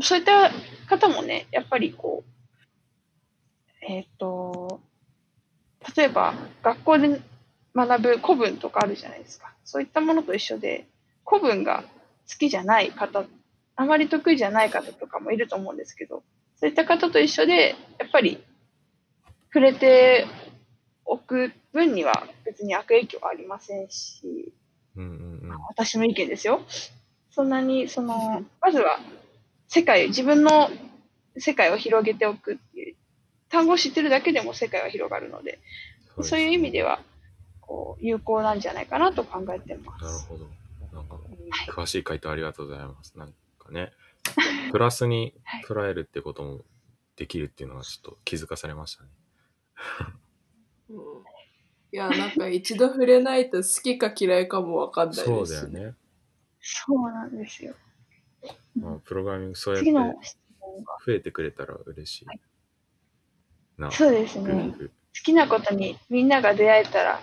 [0.00, 0.50] そういった
[0.86, 4.80] 方もね、やっぱりこう、えっ、と、
[5.96, 7.20] 例えば学校で
[7.74, 9.54] 学ぶ古文とかあるじゃないですか。
[9.64, 10.86] そういったものと一緒で、
[11.28, 11.84] 古文が
[12.30, 13.24] 好きじゃない方、
[13.76, 16.22] あまり得意じゃない方とかもいると思うんですけど、
[16.56, 18.42] そういった方と一緒で、やっぱり
[19.48, 20.26] 触れて
[21.04, 24.52] おく分には別に悪影響はありませんし、
[24.96, 25.58] うんうんうん。
[25.68, 26.62] 私の意見ですよ。
[27.30, 28.98] そんなに、その、まずは
[29.68, 30.70] 世界、自分の
[31.36, 32.96] 世界を広げておくっていう、
[33.48, 35.60] 単語を知ってるだけでも世界は広がるので、
[36.22, 37.00] そういう意味では、
[37.60, 40.26] こう、有効なんじゃないかなと考えてまなるす。
[40.26, 40.46] ほど。
[40.92, 41.18] なんか、
[41.70, 43.16] 詳しい回答ありがとうございます。
[43.18, 43.92] なんかね、
[44.72, 45.34] プラスに
[45.66, 46.64] 捉えるってことも
[47.16, 49.10] できるっていうのはちょっと気づかされましたね。
[50.90, 50.98] うん
[51.90, 55.94] いや、なんか一度触れないと好きか嫌いかもわかんないそうですしだよね。
[56.60, 57.74] そうなんですよ。
[58.78, 59.90] まあ、プログラミングそうやって。
[61.06, 62.26] 増えてくれたら嬉しい。
[63.78, 64.74] な、そうですね。
[64.78, 64.88] 好。
[65.24, 67.20] きなことにみんなが出会えたら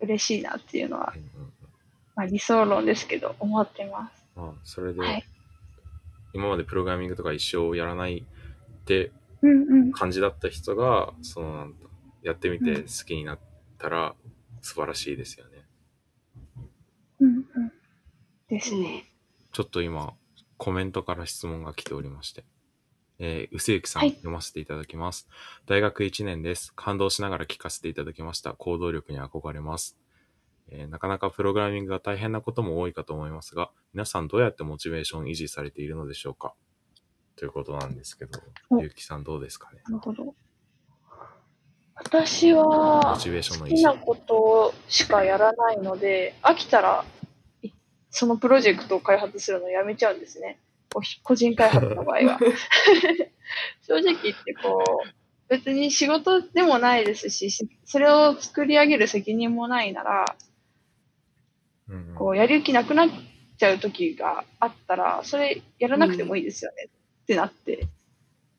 [0.00, 1.39] 嬉しいなっていうのはうん
[2.20, 4.26] まあ理想論ですけど、思ってます。
[4.36, 5.24] まあ、それで、はい
[6.32, 9.10] 今までプログラミングとか一生やらないって
[9.42, 9.92] うんうん。
[9.92, 11.76] 感じだった人が、そのなんだ、
[12.22, 13.38] やってみて好きになっ
[13.78, 14.14] たら
[14.62, 15.64] 素晴らしいですよね。
[17.18, 17.44] うんうん。
[18.48, 19.06] ですね。
[19.50, 20.12] ちょっと今、
[20.56, 22.44] コメントから質問が来ておりまして。
[23.18, 25.26] えー、うせゆきさん、はい読ませていただきます。
[25.66, 26.72] 大学1年です。
[26.76, 28.52] 感動しながら聞かせていただきました。
[28.54, 29.99] 行動力に憧れます。
[30.72, 36.54] えーなかなかプログラミングが大変なことも多いかと思いますが、皆さんどうやってモチベーション維持されているのでしょうか？
[37.36, 38.38] ということなんですけど、
[38.70, 39.80] おゆうきさんどうですかね？
[39.88, 40.34] なるほど。
[41.94, 43.18] 私モは。
[43.18, 47.04] 好きなことしかやらないので、飽きたら、
[47.62, 47.70] い
[48.10, 50.60] そのプロジェクトを開発するのをやめちゃうんですね。
[51.22, 52.38] 個人開発の場合は。
[53.86, 55.08] 正直言ってこう、
[55.48, 60.24] 別に仕事でもないですし、しそれを作り上げる責任もないなら、
[62.16, 63.08] こう、やる気なくなっ
[63.58, 66.88] ちゃう時があったら、それやらなくてもいいですよね、
[67.22, 67.86] ってなって、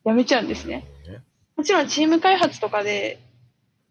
[0.03, 0.85] やめちゃうんですね。
[1.07, 1.21] ね
[1.55, 3.19] もちろんチーム開発とかで、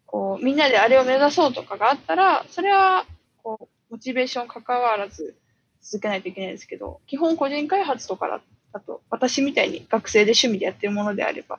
[0.06, 3.06] こう、みんなであれを目指そうとかがあったら、それは、
[3.42, 5.36] こう、モチベーション関わらず
[5.82, 8.40] 続けないといけないですけど、基本個人開発とかだ
[8.72, 11.58] だと、私みたいに学生で趣味でやってるものであれば、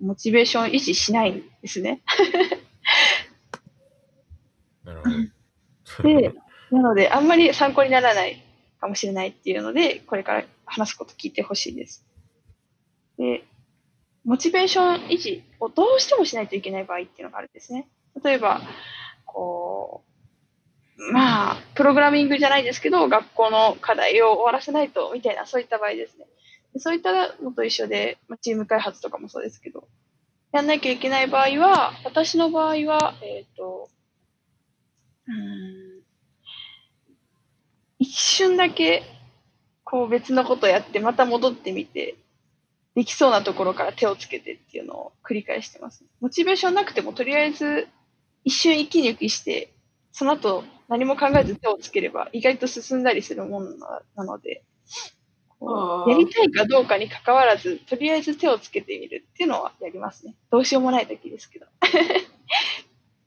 [0.00, 2.02] モチベーション維持しないんですね。
[4.84, 6.08] なるほど。
[6.08, 6.34] で、
[6.72, 8.42] なので、あんまり参考にならない
[8.80, 12.04] かもしれないっていうので、これから話すこと聞いてほしいです。
[13.18, 13.44] で、
[14.24, 17.88] モチベーション維持をどうしてもしないといけない場合っていうのがあるんですね。
[18.24, 18.62] 例えば、
[19.26, 20.02] こ
[20.96, 26.24] う、まあ、プログラミングじゃないですけど、学校の課題を終わらせないと、みたいな、そういった場合ですね。
[26.78, 29.88] そういったのと一緒で、まあ、チーム開発とかもそうですけど、
[30.52, 33.90] やんなきゃいけない場合は、私の場合は、えっ、と、
[35.26, 35.91] うん
[38.02, 39.04] 一瞬だけ、
[39.84, 42.16] こう別のことやって、また戻ってみて、
[42.96, 46.04] できそうなところから手をつけてっていうのを繰り返してます。
[46.20, 47.86] モチベーションなくても、とりあえず
[48.42, 49.72] 一瞬息抜きして、
[50.10, 54.64] その後何も考えず手をつければ意外と進んだりするものななので、
[56.08, 60.34] やりたいかどうかに関わらず、とりあえず手をつけてみるっていうのはやりますね。
[60.50, 61.66] どうしようもない時ですけど。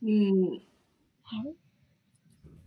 [0.03, 0.59] うん。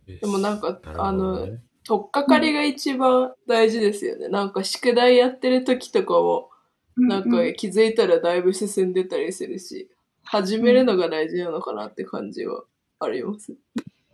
[0.06, 4.28] ででもなんか、あの、ね、とっかかりが一番大事ですよね。
[4.28, 6.50] なんか宿題やってる時とかも、
[6.98, 9.88] なんか気づいたらだいぶ進んでたりするし、
[10.22, 12.64] 始めるのが大事なのかなって感じは
[13.00, 13.54] あります。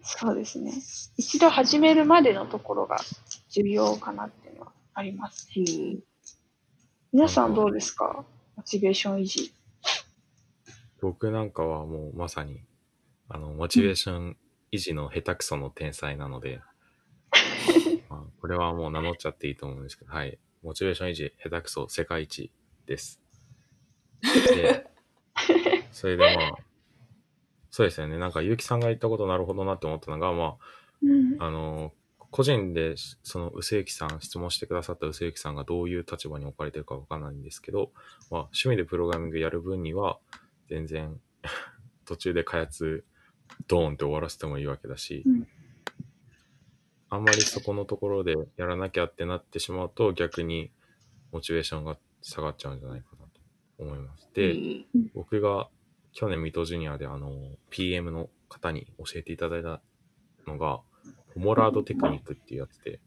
[0.04, 0.72] そうですね。
[1.16, 2.98] 一度始めるまでのところが
[3.50, 5.64] 重要かなっていうのはありますね。
[5.66, 5.98] うん。
[7.12, 8.24] 皆さんどうですか？
[8.54, 9.52] モチベーション維持。
[11.00, 12.60] 僕なんかはもうまさに、
[13.28, 14.36] あの、モチベーション
[14.70, 16.73] 維持の下手くその天才なので、まあ、
[18.44, 20.38] これはもう名乗っちゃっていいと思うんですけど、はい。
[20.62, 22.52] モチベーション維持下手くそ世界一
[22.84, 23.18] です。
[24.54, 24.86] で、
[25.90, 26.56] それでまあ、
[27.70, 28.18] そうですよね。
[28.18, 30.58] なんか、結城さんが言ったことなるほどなって思ったのが、ま
[31.02, 31.40] うん。
[31.40, 37.92] あ、あの、個人で、その、うせゆきさん、質問してくださったうせゆきさんがどういう立場に置かれてるかわかんないんですけど、
[38.30, 40.18] まあ、趣味でプログラミングやる分には、
[40.68, 41.18] 全然、
[42.04, 43.06] 途中で開発、
[43.68, 45.48] ドーンって終わらせてもいいわけだし、うん
[47.14, 50.72] あんまりそこのところでやらなきゃってなってしまうと、逆に、
[51.32, 53.40] モチベーションが下がっちゃうんじゃないかなと
[53.78, 54.28] 思います。
[54.34, 54.84] で、うん
[55.14, 55.68] 僕が
[56.12, 57.32] 去年水戸ジュニアであの
[57.70, 59.80] PM の方に教えていただいた
[60.46, 60.80] のが、
[61.34, 63.00] ホモラードテクニックっていうやつで、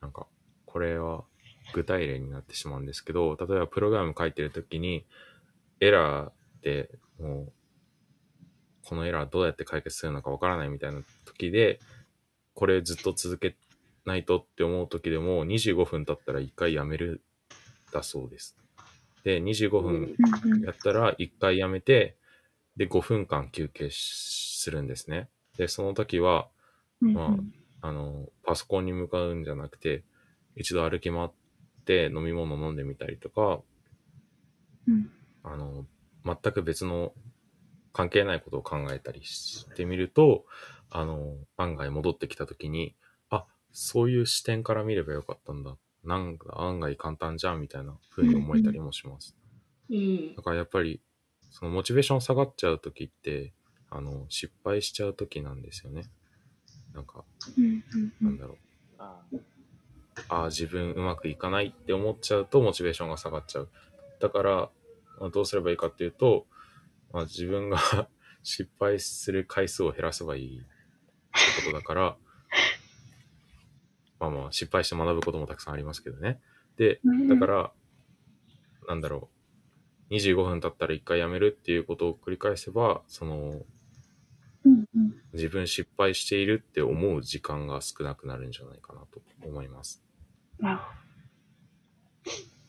[0.00, 0.26] なんか、
[0.66, 1.24] これは
[1.72, 5.04] 具体例になってしまうんですけど、例えばプログラム書いてるときに、
[5.80, 6.90] エラーで
[7.20, 7.52] もう、
[8.84, 11.80] このエラーどうやって解決するのかわからないみたいな時で、
[12.54, 13.56] これずっと続け
[14.04, 17.22] ないとって思う時でも、25分経ったら1回やめる
[17.92, 18.56] だそうです。
[19.24, 20.16] で、25分
[20.64, 22.16] やったら1回やめて、
[22.76, 25.28] で、5分間休憩しするんですね。
[25.56, 26.48] で、その時は、
[27.00, 27.36] うんま
[27.80, 30.04] あ、あの、パソコンに向かうんじゃなくて、
[30.56, 31.28] 一度歩き回っ
[31.84, 33.60] て飲み物飲んでみたりとか、
[34.88, 35.10] うん
[35.44, 35.86] あの、
[36.24, 37.12] 全く別の
[37.92, 40.44] 関係ないことを考えたりしてみると、
[40.94, 42.94] あの、案外戻ってきた時に、
[43.30, 45.76] あ、そういう視点から見ればよかったんだ。
[46.04, 49.34] なんか案外簡単じゃんみたいな風に思えたりもします。
[49.90, 50.42] うんだ。
[50.42, 51.00] からやっぱり、
[51.50, 53.54] そのモチベーション下がっちゃう時って、
[53.90, 56.04] あの、失敗しちゃう時なんですよね。
[56.94, 57.24] なんか、
[58.20, 58.56] なんだろう。
[58.98, 59.22] あ
[60.28, 63.68] ああ、自分うまくいかないって思っちゃうとモチベーションが下がっちゃう。
[64.20, 64.70] だから、
[65.18, 66.46] まあ、どうすればいいかっていうと、
[67.12, 67.78] まあ、自分が
[68.42, 70.62] 失敗する回数を減らせばいい
[71.32, 72.16] ってことだから、
[74.20, 76.40] まあまあ失敗して学ぶこともたくさんありますけどね。
[76.76, 77.72] で、だから、
[78.88, 79.30] なんだろ
[80.10, 80.14] う。
[80.14, 83.64] 25分経ったら1回やめるっていうことを繰り返せば、その、
[85.32, 90.04] 自分失敗しているって思う時間が少なくなるんじゃないかなと思います。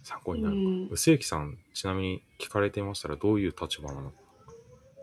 [0.02, 0.62] 参考になるか。
[0.62, 4.18] うん薄幸さん、ちなみに聞かれていましたらどういう立場なのか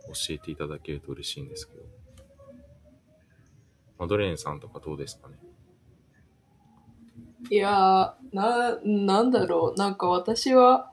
[0.09, 2.00] 教えていただけると嬉しいんですけど。
[4.01, 5.35] マドレーンさんとかどうですかね？
[7.51, 9.79] いやー、な、なんだろう。
[9.79, 10.91] なんか私は、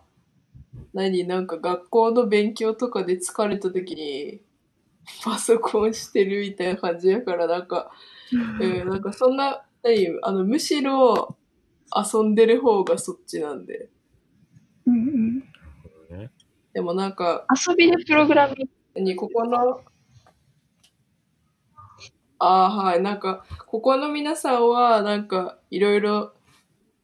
[0.94, 4.42] 何、なんか学校の勉強とかで疲れた時に、
[5.24, 7.92] パソコンしてるみたいな感じやから、なんか、
[8.60, 11.38] うん、なんかそんな、何、あの、むしろ
[11.96, 13.90] 遊んでる方がそっちなんで。
[14.86, 14.92] ど。
[14.92, 15.40] うんうん
[16.20, 16.32] ね。
[16.74, 18.72] でもなんか、遊びでプログラミング。
[18.96, 19.82] 何、ここの、
[22.40, 23.02] ああ、はい。
[23.02, 26.34] なんか、ここの皆さんは、なんか、いろいろ、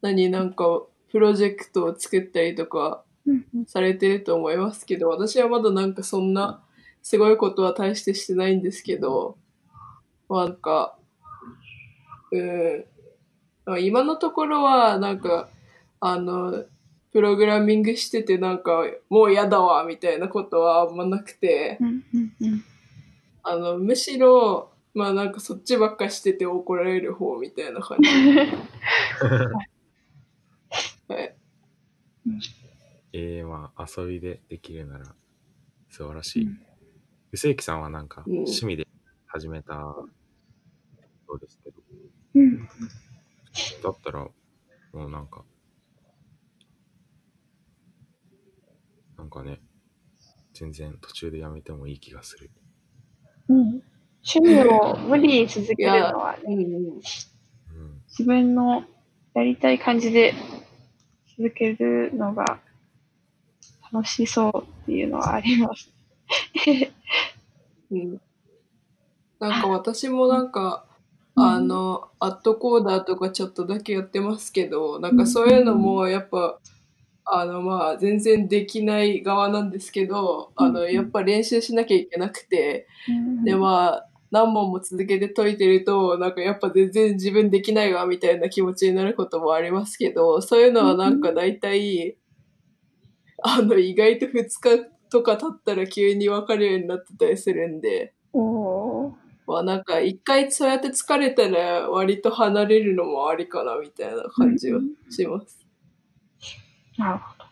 [0.01, 3.03] 何、なんか、プロジェクトを作ったりとか
[3.67, 6.63] されてると思いますけど、私はまだなんかそんな、
[7.03, 9.37] すごいことは大してしてないんですけど、
[10.29, 10.97] なんか、
[12.31, 12.85] うん、
[13.65, 15.49] まあ今のところは、なんか、
[15.99, 16.65] あの、
[17.11, 21.77] プログラミングしててなんか、もう嫌だわ、みたいなことはあんまなくて、
[23.43, 28.09] あの、むしろ、まあなんかそっちばっかしてて怒られる方みたいな感じ。
[31.07, 31.35] はい。
[33.13, 35.05] ええまあ、遊びでできるなら
[35.89, 36.45] 素晴らしい。
[36.45, 36.59] うん
[37.33, 38.87] 薄幸さんはなんかうん趣味で
[39.25, 39.73] 始めた
[41.25, 41.77] そうですけど、
[42.35, 42.69] うん
[43.81, 45.43] だったらもうなんか、
[49.17, 49.59] なんかね、
[50.53, 52.51] 全然途中でやめてもいい気がする。
[53.49, 53.81] うん
[54.25, 56.55] 趣味を無理に続けるのはね。
[58.09, 58.83] 自分の
[59.33, 60.33] やりたい感じで
[61.37, 62.59] 続けるのが
[63.91, 65.91] 楽しそうっていうのはあります。
[67.91, 68.21] うん。
[69.39, 70.85] なんか私もなんか、
[71.35, 76.59] あの、アットコーダーとかちょっとだけやってますけど、なんかそういうのもやっぱ、
[77.25, 82.85] あのまあ全然できない側なんですけど、あのやっぱ練習しなきゃいけなくて、
[83.43, 92.17] でまあ何問も続けて解いてると、なんかやっぱ全然自分できないわみたいな気持ちになることもありますけど、そういうのはなんか大体、
[93.43, 94.49] あの意外と2日
[95.11, 98.15] とか経ったら急に分かるようになってたりするんで、
[99.45, 104.81] まあなんか一回そうやって疲れたら割と離れるのもありかなみたいな感じは
[105.11, 105.63] します。
[106.97, 107.45] なるほど。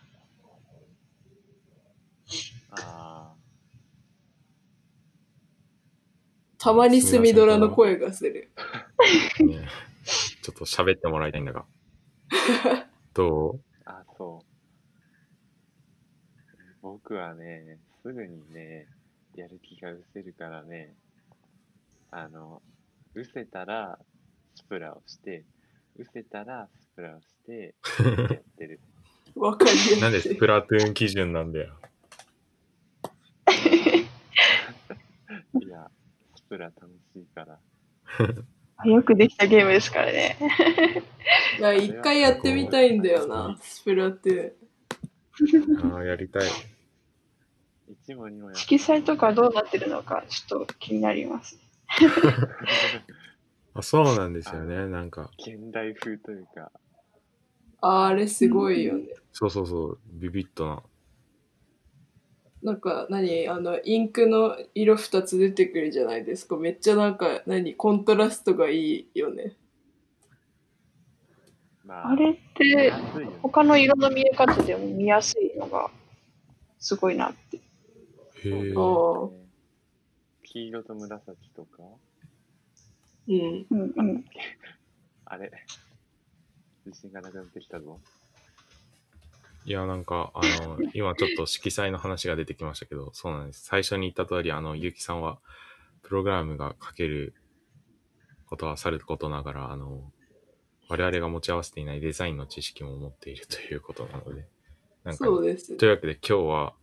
[2.72, 3.11] あ
[6.62, 8.48] たまにスミドラの声がする。
[9.40, 9.66] ね、
[10.42, 11.64] ちょっと喋ってもらいたいんだが。
[13.14, 14.46] どあ、あ、そう。
[16.82, 18.86] 僕はね、すぐにね、
[19.34, 20.94] やる気が失せるからね、
[22.12, 22.62] あの、
[23.14, 23.98] 失せたら
[24.54, 25.44] スプラをして、
[25.98, 28.78] 失せたらスプラをして、やってる。
[29.34, 29.98] わかりやすい。
[29.98, 31.74] うなんでスプラトゥーン基準なんだよ。
[35.60, 35.90] いや、
[36.52, 37.58] スプラ楽しいから。
[38.84, 40.36] よくできたゲームですからね。
[41.58, 44.54] いや、一回やってみたいんだよな、スプラって。
[45.82, 46.42] ああ、やりたい。
[47.88, 51.58] 一も二もや色彩とかどうなってるのかちょっと気になります。
[53.74, 54.86] あそうなんですよね。
[54.88, 56.70] なんか、現代風というか、
[57.80, 59.06] ああれすごいよね。
[59.32, 60.82] そうそうそう、ビビッとな。
[62.62, 63.48] なんか何？
[63.48, 66.56] あの、インクの色二つ出てくるじゃないですか。
[66.56, 67.74] めっちゃなんか、何？
[67.74, 69.56] コントラストがいいよね。
[71.84, 72.92] まあ、あれって
[73.42, 75.90] 他の色の見え方でも見やすいのが
[76.78, 77.56] すごいなって。
[77.56, 77.60] へ
[78.44, 78.72] え。
[78.76, 79.28] ああ。
[80.44, 81.82] 黄色と紫とか、
[83.26, 83.66] うん。
[83.70, 84.24] うんうん。
[85.24, 85.50] あれ、
[86.86, 87.98] 自信がなくなってきたぞ。
[89.64, 93.64] いや、なんか、あの、 今ちょっと色彩の話が出てきましたけど、そうなんです。
[93.64, 95.38] 最初に言った通り、あの、ゆうきさんは、
[96.02, 97.34] プログラムが書ける
[98.46, 100.12] ことはさることながら、あの、
[100.88, 104.46] 我々が持ち合わせていないデザインの知識も持っているということなので、
[105.04, 105.76] なんか、そうです。
[105.76, 106.74] というわけで今日は、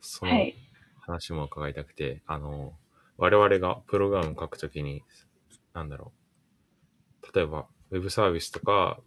[0.00, 0.54] そのはい。
[1.00, 2.76] 話も伺いたくて、あの、
[3.18, 5.04] 我々がプログラム書くときに、
[5.74, 6.12] なんだろ
[7.22, 7.36] う。
[7.36, 9.00] 例えば、ウェブサービスとか、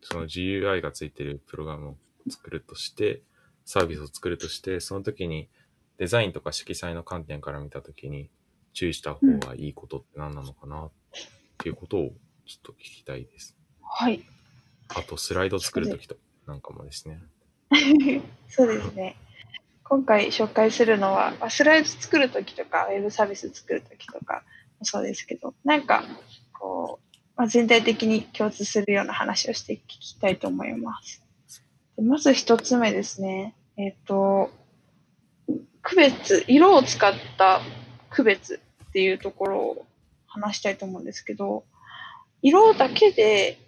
[0.00, 1.96] その GUI がついてるプログラムを
[2.28, 3.22] 作るとして、
[3.64, 5.48] サービスを作るとして、その時に
[5.98, 8.30] デザインとか色彩の観点から見たときに
[8.72, 10.90] 注意した方がいいことって何なのかなっ
[11.58, 12.10] ていうことを
[12.46, 13.56] ちょっと聞きたいです。
[13.82, 14.24] はい。
[14.88, 16.16] あと、スライド作るときと
[16.46, 17.20] なんかもですね。
[18.48, 19.16] そうですね。
[19.84, 24.42] 今回紹介するのは、まあスライド作るときとか、ウェブサービス作るときとか
[24.78, 26.04] もそうですけど、なんか、
[26.52, 31.22] こう、まあ、全体的に共通するような話をしていきたいと思います。
[32.00, 33.54] まず一つ目ですね。
[33.76, 34.50] えっ、と、
[35.82, 37.60] 区別、色を使った
[38.10, 39.86] 区別っていうところを
[40.26, 41.64] 話したいと思うんですけど、
[42.40, 43.58] 色だけで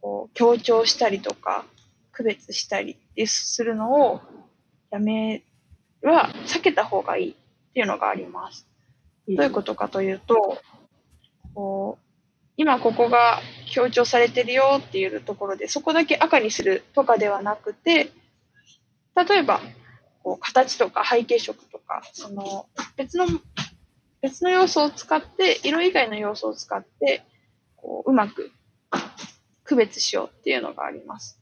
[0.00, 1.64] こう強調したりとか、
[2.12, 4.20] 区別したりするのを
[4.90, 5.42] やめ
[6.02, 7.34] は避けた方がいいっ
[7.74, 8.66] ていうのがあります。
[9.28, 10.58] どういうことかというと、
[11.54, 12.04] こう
[12.56, 13.40] 今ここが
[13.74, 18.12] 強調されてるよっていうところで、そこだけ赤にするとかではなくて、
[19.16, 19.60] 例えば、
[20.22, 22.66] こう形とか背景色とか、その
[22.96, 23.26] 別の、
[24.22, 27.24] 別の要素を使って、色以外の要素を使って、
[27.74, 28.52] こううまく
[29.64, 31.40] 区別しようっていうのがあります。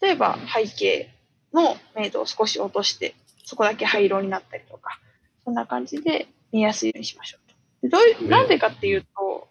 [0.00, 1.14] 例えば背景
[1.54, 4.98] の明度を少し落として、そこだけ灰色になったりとか、
[5.44, 7.38] そんな感じで見やすいようにしましょ
[7.84, 7.96] うと。
[7.96, 9.46] どういう、なんでかっていうと、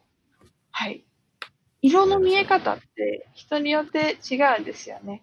[0.71, 1.05] はい。
[1.85, 5.21] 色の見え方って人によって違うんですよね。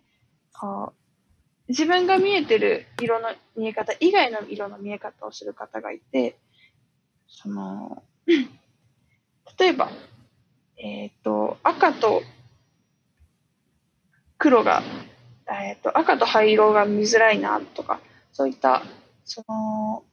[0.52, 6.36] こう自分が見えてる色の見え方以外の色の見え方をする方がいて、
[7.26, 8.04] その、
[9.58, 9.90] 例えば、
[10.76, 12.22] えっ、と、赤と
[14.38, 14.84] 黒が、
[15.50, 18.00] えっ、と、赤と灰色が見づらいなとか、
[18.32, 18.84] そういった、
[19.24, 20.04] その、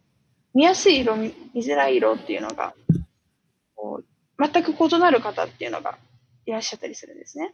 [0.55, 2.73] 見やすい色、見づらい色っていうのが、
[3.75, 5.97] こう全く異なる方っていうのが
[6.49, 7.53] いらっしゃったりするんですね。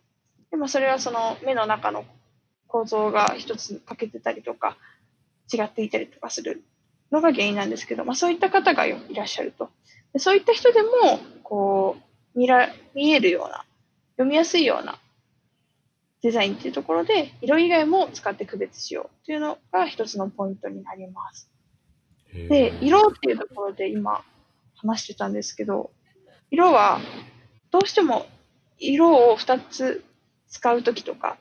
[0.52, 2.06] でもそれはその目の中の
[2.68, 4.78] 構造が一つ欠けてたりとか、
[5.54, 6.64] 違っていたりとかする
[7.12, 9.70] のが原因なんですけど、まあそういった方がいらっしゃると。
[10.14, 10.90] でそういった人でも、
[11.44, 11.98] こ
[12.36, 13.66] う、見ら、見えるような、
[14.12, 14.98] 読みやすいような
[16.22, 21.50] デザインっていうところで、色以外も使って区別しようっていうのが一つのポイントになります。
[22.34, 24.24] で、色っていうところで今
[24.76, 25.92] 話してたんですけど、
[26.50, 27.00] 色は
[27.72, 28.26] どうしても
[28.80, 30.04] 色を2つ
[30.48, 31.38] 使うときとか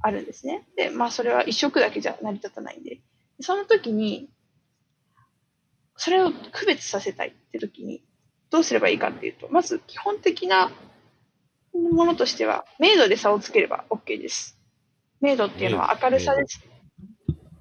[0.00, 0.66] あるんですね。
[0.76, 3.00] で、まあそれは一色だけじゃ成り立たないんで、
[3.40, 4.28] その時に、
[5.96, 8.02] それを区別させたいって時に、
[8.50, 10.70] どうすればいいかっていうと、まず基本的な
[11.72, 14.58] ものとしては、明度で差をつければ OK です。
[15.20, 16.60] 明度っていうのは明るさです。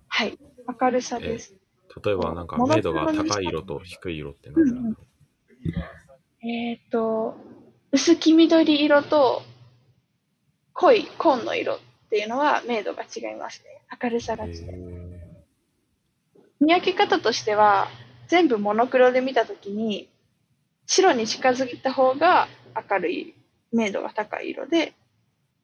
[0.07, 0.38] はい。
[0.82, 1.55] 明るさです。
[2.03, 4.97] 例えば、なんか、明度が高い色と低い色って何だろう
[6.47, 7.36] えっ、と、
[7.91, 9.41] 薄黄緑色と
[10.73, 11.79] 濃い紺の色っ
[12.09, 13.81] ていうのは明度が違いますね。
[14.01, 14.63] 明るさが違います。
[14.63, 15.11] へ
[16.61, 17.87] 見分け方としては、
[18.27, 20.07] 全部モノクロで見たときに、
[20.85, 22.47] 白に近づいた方が
[22.89, 23.35] 明るい、
[23.73, 24.93] 明度が高い色で、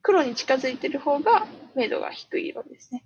[0.02, 3.04] 黒に近づいてる方が明度が低い色ですね。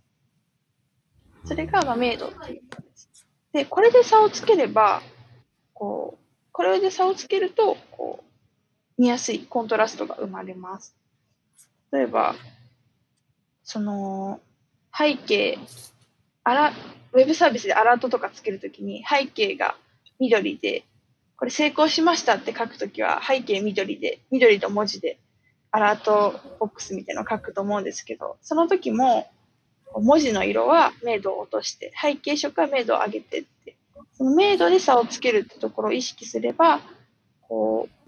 [1.46, 3.10] それが、まあ、明度っていうものです。
[3.54, 5.02] で、これで差をつければ、
[5.74, 8.31] こう、これで差をつけると、こう、
[8.98, 10.96] 見やすいコントラストが生まれます。
[11.92, 12.36] 例えば、
[13.64, 14.40] その、
[14.96, 15.58] 背景、
[16.44, 16.74] あら、
[17.14, 19.76] ウェブサービスでアラートとかつけるときに、背景が
[20.20, 20.86] 緑で、
[21.38, 25.20] これ成功しましたって書くときは、背景緑で、緑と文字で、
[25.72, 29.32] アラートボックスみたいなのを書くと思うんですけど、その時も、
[29.94, 33.76] 文字の色は明度を落として、背景色は明度を上げてって、
[34.14, 36.82] その明度で差をつけるってところを意識すれば、
[37.42, 38.01] こう、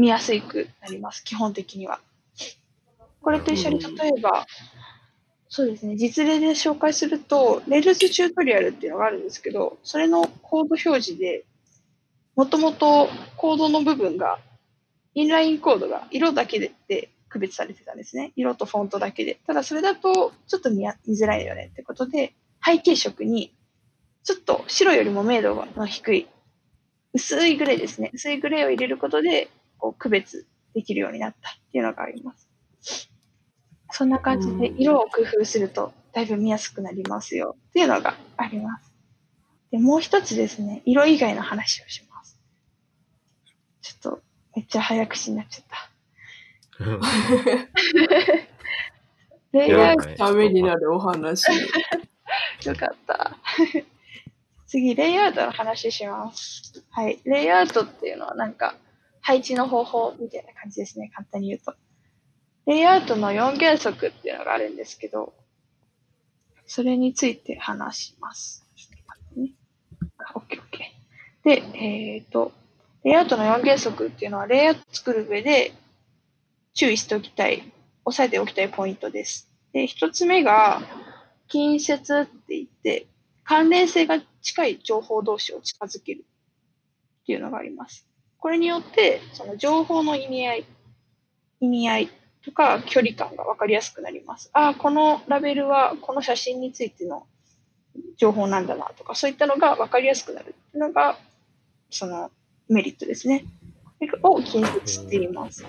[0.00, 2.00] 見やすくなります、基本的には。
[3.20, 4.46] これと一緒に例えば、
[5.50, 11.44] そうですね、実例で紹介すると、 Rails チュートリアルっていうのがあるんですけど、それのコード表示で、
[12.34, 14.38] もともとコードの部分が、
[15.12, 18.32] インラインコードが色だけでで区別されてたんですね。
[18.36, 19.38] 色とフォントだけで。
[19.46, 22.32] ただそれだとちょっと見づらいよねってことで、
[22.64, 23.52] 背景色に
[24.24, 26.26] ちょっと白よりも明度の低い
[27.12, 28.10] 薄いグレーですね。
[28.14, 29.50] 薄いグレーを入れることで、
[29.80, 33.10] こう区別できるようになったっていうのがあります。
[33.92, 38.92] そんな感じで色を工夫するとだいぶ見やすくなりますよっていうのがあります。
[39.70, 42.38] で、もう一つですね、色以外の話をします。
[43.82, 44.22] ちょっと
[44.56, 45.90] めっちゃ早口になっちゃった。
[49.52, 51.46] レイアウトねためになるお話。
[52.64, 53.36] よかった。
[54.66, 56.84] 次、レイアウトの話します。
[56.90, 57.20] はい。
[57.24, 58.76] レイアウトっていうのはなんか、
[59.30, 61.12] 配置の方法みたいな感じですね。
[61.14, 61.74] 簡単に言うと。
[62.66, 65.34] レイアウトの4原則っていうのがあるんですけど、
[66.66, 68.66] それについて話します。
[69.36, 69.52] ね、
[70.18, 70.68] あ OK、OK。
[71.44, 72.50] で、えっ、と、
[73.04, 75.74] レイアウトの4原則っていうのは、レイアウト作る上で
[76.74, 77.62] 注意しておきたい、
[78.04, 79.48] 押さえておきたいポイントです。
[79.72, 80.82] で、一つ目が、
[81.46, 83.06] 近接って言って、
[83.44, 86.24] 関連性が近い情報同士を近づける
[87.22, 88.09] っていうのがあります。
[88.40, 90.64] これによって、その情報の意味合い、
[91.60, 92.10] 意味合い
[92.44, 94.50] とか距離感がわかりやすくなります。
[94.54, 97.26] ああ、このラベルはこの写真についての
[98.16, 101.18] 情報なんだなとか、そういったのがわかりやすくなるっていうのが、
[101.90, 102.30] その
[102.68, 103.44] メリットですね。
[103.98, 105.66] これを近接って言います。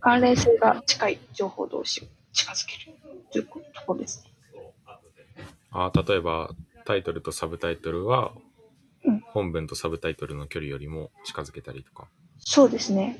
[0.00, 2.98] 関連性が近い情報同士を近づける
[3.30, 3.50] というと
[3.86, 4.32] ころですね。
[5.70, 6.50] あ例えば、
[6.84, 8.32] タイトルとサブタイトルは、
[9.32, 13.18] 本文とサブタイトルの距離よりも近づけたりとか、そうですね。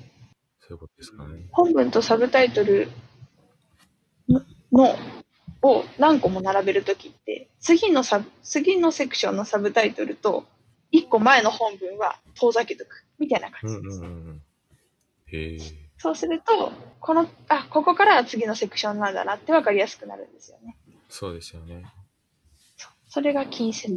[0.61, 1.47] そういうことですかね。
[1.51, 2.89] 本文とサブタイトル
[4.29, 4.97] のの
[5.63, 10.45] を何個も並べるときって、次のサブ、次のセクションのサブタイトルと、
[10.91, 13.07] 一個前の本文は遠ざけとく。
[13.19, 14.01] みたいな感うんじです。
[14.01, 14.43] うんうんうん。
[15.27, 15.59] へえ。
[15.99, 20.77] そうすると、この、あ、ここからは次のセクションなんだなって分かりやすくなるんですよね。
[21.09, 21.85] そうですよね。
[23.09, 23.89] それが近接。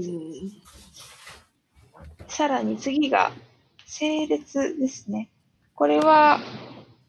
[2.28, 3.32] さらに次が、
[3.86, 5.30] 整列ですね。
[5.76, 6.40] これは、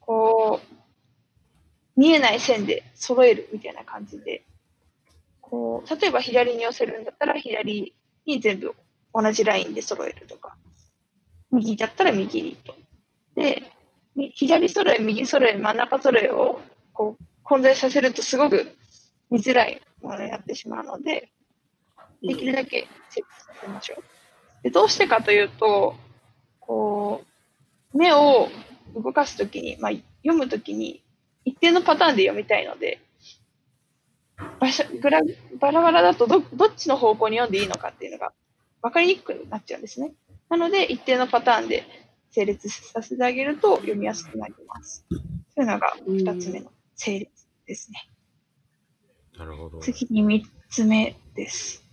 [0.00, 4.44] こう、見えない線で揃えるみたいな感じで、
[5.40, 7.94] こう、例えば左に寄せるんだったら左
[8.26, 8.74] に全部
[9.14, 10.56] 同じラインで揃えるとか、
[11.50, 12.74] 右だったら右にと。
[13.34, 13.62] で、
[14.14, 16.60] み左揃え、右揃え、真ん中揃えを
[16.92, 18.76] こう混在させるとすごく
[19.30, 21.30] 見づらいものになってしまうので、
[22.22, 24.04] できるだけ設置させましょう。
[24.62, 25.94] でどうしてかというと、
[26.60, 27.24] こ
[27.94, 28.48] う、目を
[28.94, 29.92] 動かすときに、まあ、
[30.22, 31.02] 読むときに、
[31.44, 33.00] 一定のパターンで読みたいので、
[34.60, 35.20] 場所グラ
[35.60, 38.32] バラバラだとどどっちの方向に読んでいいのかっていうのが
[38.82, 40.12] 分かりにくくなっちゃうんですね。
[40.50, 41.84] なので、一定のパターンで
[42.30, 45.06] 整列させてあげると読みやすくなります。
[45.08, 45.16] そ
[45.56, 48.10] ういうのが二つ目の整列ですね。
[49.38, 49.78] なるほど。
[49.80, 51.85] 次に三つ目です。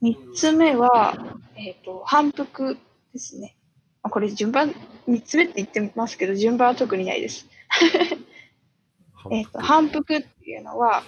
[0.00, 2.76] 三つ目は、えっ、と、反復
[3.12, 3.56] ですね。
[4.02, 4.74] まあこれ順番、
[5.06, 7.46] 三つ目って言ってますけど、順番は特にないです。
[9.30, 11.02] えっ、と、反復っていうのは、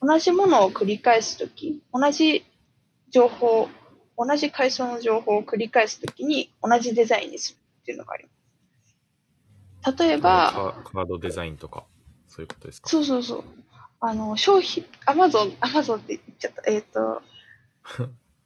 [0.00, 2.44] 同じものを繰り返すとき、同じ
[3.10, 3.68] 情報、
[4.18, 8.30] 同じ階層の情報を繰り返すときに同じデザインにするっていうのがありま
[9.92, 10.02] す。
[10.02, 11.84] 例えば、カカードデザインとか、
[12.28, 12.88] そういうことですか？
[12.88, 13.44] そうそうそう。
[14.00, 16.70] あの、商品、アマゾン、アマゾンって言っちゃった。
[16.70, 17.22] えっ、と、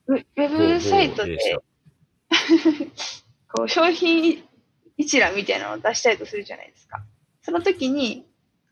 [0.06, 1.58] ウウェブサイトで、
[3.52, 4.42] こう、商品
[4.96, 7.02] 一覧みたいなのを出したいとするじゃないですか。
[7.42, 8.26] その時に、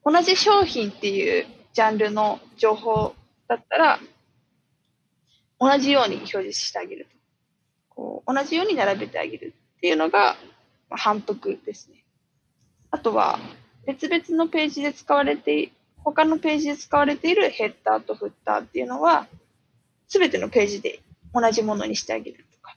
[0.04, 3.14] 同じ商品っていうジャンルの情報
[3.46, 4.00] だったら、
[5.58, 7.10] 同じように表示してあげると。
[7.90, 10.36] こう、同じように並べてあげるっていうのが、
[10.88, 12.04] まあ、反復ですね。
[12.90, 13.38] あとは、
[13.86, 15.72] 別々のページで使われてい、
[16.04, 19.26] 他のページで使われているヘッダーとフッターっていうのは、
[20.08, 21.00] すべてのページで
[21.32, 22.76] 同じものにしてあげるとか。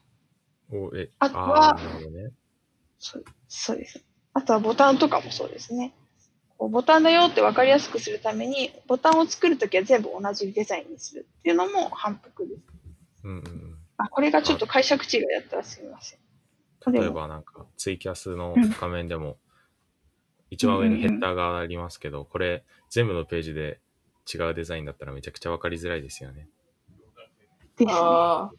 [0.70, 2.30] おえあとはね。
[2.98, 4.04] そうそうです。
[4.34, 5.92] あとはボタンとかもそうですね。
[6.56, 12.60] こうボタンだよって分かりやすくするために、ボタンを作るときは全部同じデザインにするっていうのも反復です。
[13.24, 16.18] うんうんあ、これがちょっと解釈違いだったらすみません。
[16.86, 16.92] うん。
[16.92, 19.36] 例えばなんか、ツイキャスのうん画面でも、
[20.50, 23.80] 一番上にヘッダーがありますけど、これ全部のページで
[24.32, 26.48] 違うデザインだったらめちゃくちゃわかりづらいですよね。
[27.76, 27.92] ですね。
[27.92, 28.50] あ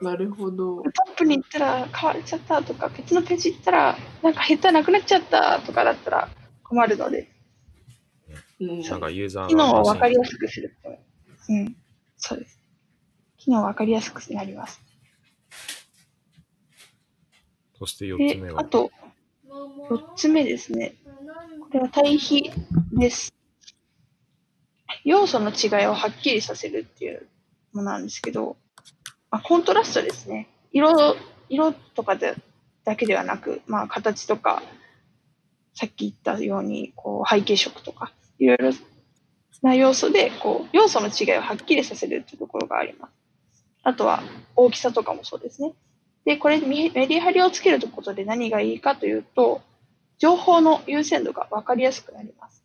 [0.00, 0.82] あ、なるほど。
[0.82, 6.28] トップに行ったら変わっちゃったとか、別のページ行ったらなんかヘッダーなくなっちゃったとかだったら
[6.62, 7.28] 困るので、
[8.60, 10.90] うん、なんかユーザーが機能を分かりやすすくすると。
[11.48, 11.76] うん。
[12.16, 12.58] そうです。
[13.38, 14.80] 機能を分かりやすくなります。
[17.78, 18.90] そして四つ目で、はあ、と、
[19.48, 20.96] 4つ目ですね。
[21.60, 22.50] これは対比
[22.92, 23.32] です。
[25.04, 27.28] 要素の違いをはっきりさせるっていう
[27.72, 28.56] ものなんですけど、
[29.30, 30.48] まあ、コントラストですね。
[30.72, 31.16] 色、
[31.48, 32.34] 色とかで
[32.84, 34.62] だけではなく、まあ、形とか、
[35.74, 38.72] さっき言ったように、こう、背景色とか、いろいろ
[39.62, 43.12] な要素で、こう、要素の違いをはっきりさせるっていうところがあります。
[43.82, 44.22] あとは、
[44.56, 45.74] 大きさとかもそうですね。
[46.24, 49.62] で、これ、メメリハリをつけることで何がいいかというと、
[50.18, 52.64] 情報の優先度が分かりやすくなります。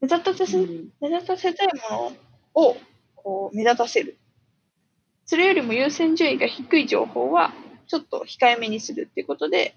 [0.00, 0.58] 目立たせ、
[1.00, 2.12] 目立たせたいも
[2.54, 2.76] のを
[3.22, 4.16] こう目立たせる。
[5.26, 7.52] それよりも優先順位が低い情報は、
[7.86, 9.74] ちょっと控えめにするっていうことで、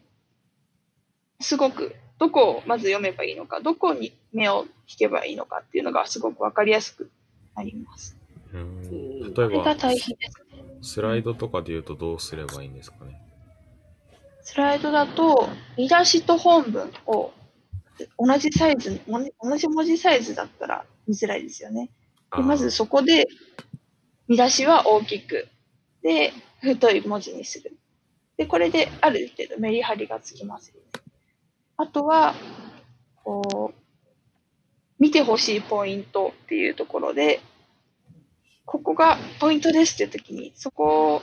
[1.39, 7.09] すごく、どこをまず読めばいいのか、どこに目を引けばいいのかっていうのがすごく分かりやすく
[7.55, 8.15] なります。
[8.53, 9.97] うん例えば、ね。
[10.81, 13.21] スライドとかで言うとどうすればいいんですかね？
[14.43, 17.31] スライドだと、見出しと本文を
[18.17, 21.89] 同じサイズ、同じ文字サイズだったら見づらいですよね。
[22.36, 23.27] でまずそこで、
[24.27, 25.47] 見出しは大きく、
[26.01, 27.77] で、太い文字にする。
[28.38, 30.79] で、これである程度メリハリがつきますね。
[31.77, 32.34] あとは、
[33.23, 33.82] こう、
[34.99, 37.41] 見てほしいポイントっていうところで、
[38.65, 41.21] ここがポイントですっていう時に、そこ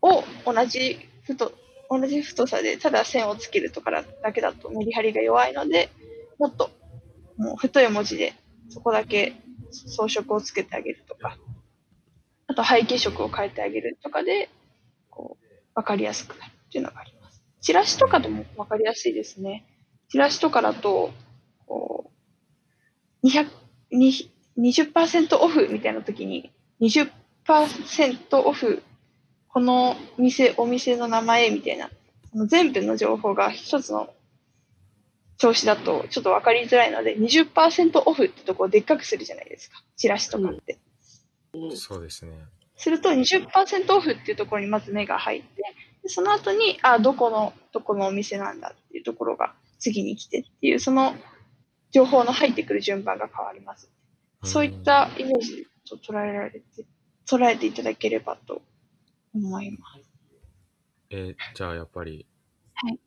[0.00, 1.52] を同じ太、
[1.90, 5.90] 同じ太さでただ線をつけるとかだけだとメリハリが弱いので、
[6.38, 6.70] もっと
[7.36, 8.34] もう太い文字で
[8.68, 9.34] そこだけ
[9.72, 11.38] 装飾をつけてあげるとか、
[12.46, 14.50] あと背景色を変えてあげるとかで、
[15.08, 15.44] こう、
[15.74, 17.42] わかりやすくなるっていうのがあります。
[17.60, 19.66] チラシとかでもわかりやすいですね。
[20.08, 21.10] チラシとかだと、
[21.66, 22.10] こ
[23.22, 23.48] う、200、
[23.92, 24.12] に
[24.58, 28.82] 20%オフみたいな時に、20%オフ、
[29.48, 31.90] この店、お店の名前みたいな、
[32.32, 34.12] その全部の情報が一つの
[35.40, 39.82] 調子だとちょっとわかりづらいので、20%オフってとこをでっかくするじゃないですか。
[39.96, 40.78] チラシとかって。
[41.76, 42.32] そうですね。
[42.76, 45.62] すると20%オフっていうところにまず目が入って、
[46.02, 51.14] でその後に、あ、どこの、どこのお店なんだっていうところが次に来てっていう、その
[51.90, 53.90] 情報の入ってくる順番が変わります。
[54.44, 56.62] そういったイメージと捉えられて、
[57.26, 58.60] 捉えていただければと
[59.34, 60.00] 思います。
[61.08, 62.26] えーじゃあやっぱり、
[62.74, 63.00] はい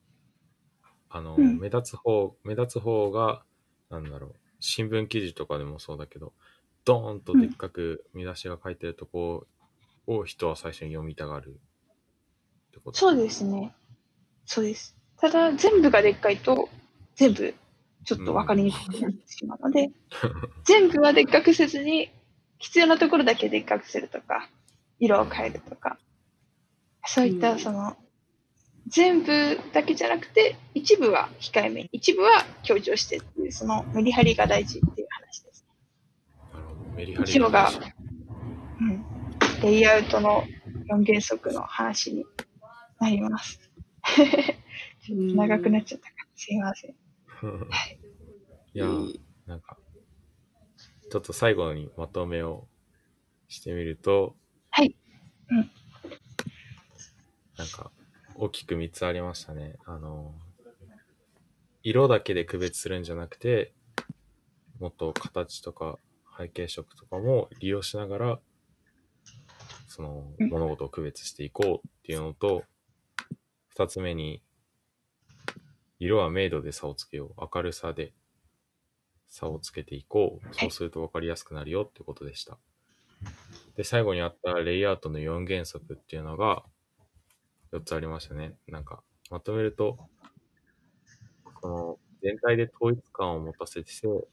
[1.16, 3.44] あの、うん目立つ方、目立つ方が、
[3.92, 6.34] なんだろう、新聞記事とかでもそうだけど、
[6.86, 9.46] ドーンとでっかく見出しが書いてるとこ
[10.08, 13.76] を人は最初に読みたがるってことそうですね。
[14.46, 14.98] そうです。
[15.18, 16.68] ただ、全部がでっかいと、
[17.16, 17.54] 全部、
[18.04, 19.92] ちょっと分かりにくくなってしまうので、
[20.66, 22.10] 全部はでっかくせずに、
[22.58, 24.50] 必要なところだけでっかくするとか、
[25.00, 26.00] 色を変えるとか、
[27.06, 27.96] そういった、うんその、
[28.88, 35.66] 全部だけじゃなくて、一部は控えめに、一部は強調してっていう、そのメリハリが大事っていう話です。
[36.54, 36.92] なるほど。
[36.96, 37.80] メリハリが大事
[38.82, 39.06] うん。
[39.62, 40.44] レイアウトの
[40.90, 42.26] 4原則の話に
[43.00, 43.60] なります。
[45.06, 46.92] ちょっと長くなっちゃったから、すいません。
[48.76, 49.78] いやー、なんか、
[51.10, 52.68] ちょっと最後にまとめを
[53.48, 54.36] してみると、
[54.72, 54.96] はい。
[55.50, 55.72] うん。
[57.58, 57.92] なんか、
[58.44, 59.78] 大きく3つありましたね。
[59.86, 60.34] あの、
[61.82, 63.74] 色だけで区別するんじゃなくて、
[64.82, 65.98] もっと形とか
[66.38, 68.40] 背景色とかも利用しながら、
[69.88, 72.66] そのうん物事を区別していこうっていうのと、
[73.78, 74.42] 2つ目に、
[76.00, 77.48] 色は明度で差をつけよう。
[77.56, 78.12] 明るさで
[79.30, 80.56] 差をつけていこう。
[80.56, 82.58] そうすると分かりやすくなるよってことでした。
[83.78, 86.66] で、最後にあったレイアウトの4原則っていうのが
[87.74, 88.54] 4つありましたね。
[88.68, 89.98] なんか、まとめると、
[91.62, 94.28] その、全体で統一感を持たせて、そ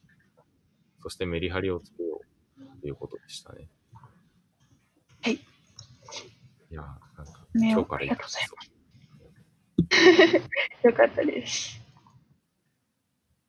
[1.08, 2.20] してメリハリをつけよ
[2.58, 3.70] うっていうことでしたね。
[5.22, 5.34] はい。
[5.34, 5.38] い
[6.70, 6.84] やー、
[7.16, 8.54] なんか、ね今日からありがとうございそ
[10.84, 11.80] う よかったです。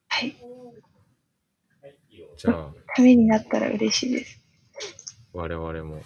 [0.07, 0.35] はい。
[2.37, 4.41] じゃあ、ためになったら嬉しいです。
[5.33, 6.01] 我々も、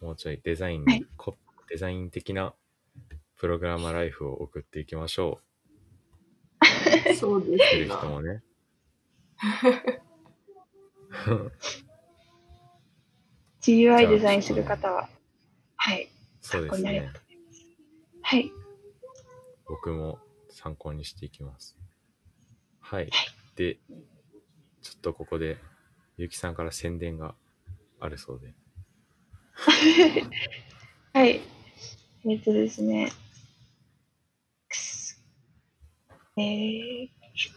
[0.00, 1.36] もうちょいデザインに、はいこ
[1.68, 2.54] デザイン的な
[3.36, 5.40] プログラマーライフを送っていきましょ
[7.18, 7.54] そうでう。
[7.54, 7.98] っていうすな。
[7.98, 8.42] 人もね。
[13.62, 15.08] GUI デザインする方は、
[15.76, 16.08] はい。
[16.40, 17.10] そうですね。
[18.22, 18.52] はい。
[19.66, 20.18] 僕も
[20.50, 21.76] 参考にしていきます。
[22.80, 23.10] はい。
[23.56, 23.78] で、
[24.82, 25.58] ちょっとここで、
[26.16, 27.34] ゆきさんから宣伝が
[27.98, 28.54] あるそうで。
[31.12, 31.40] はい。
[32.28, 33.12] えっ、とですね。
[36.38, 37.08] えー、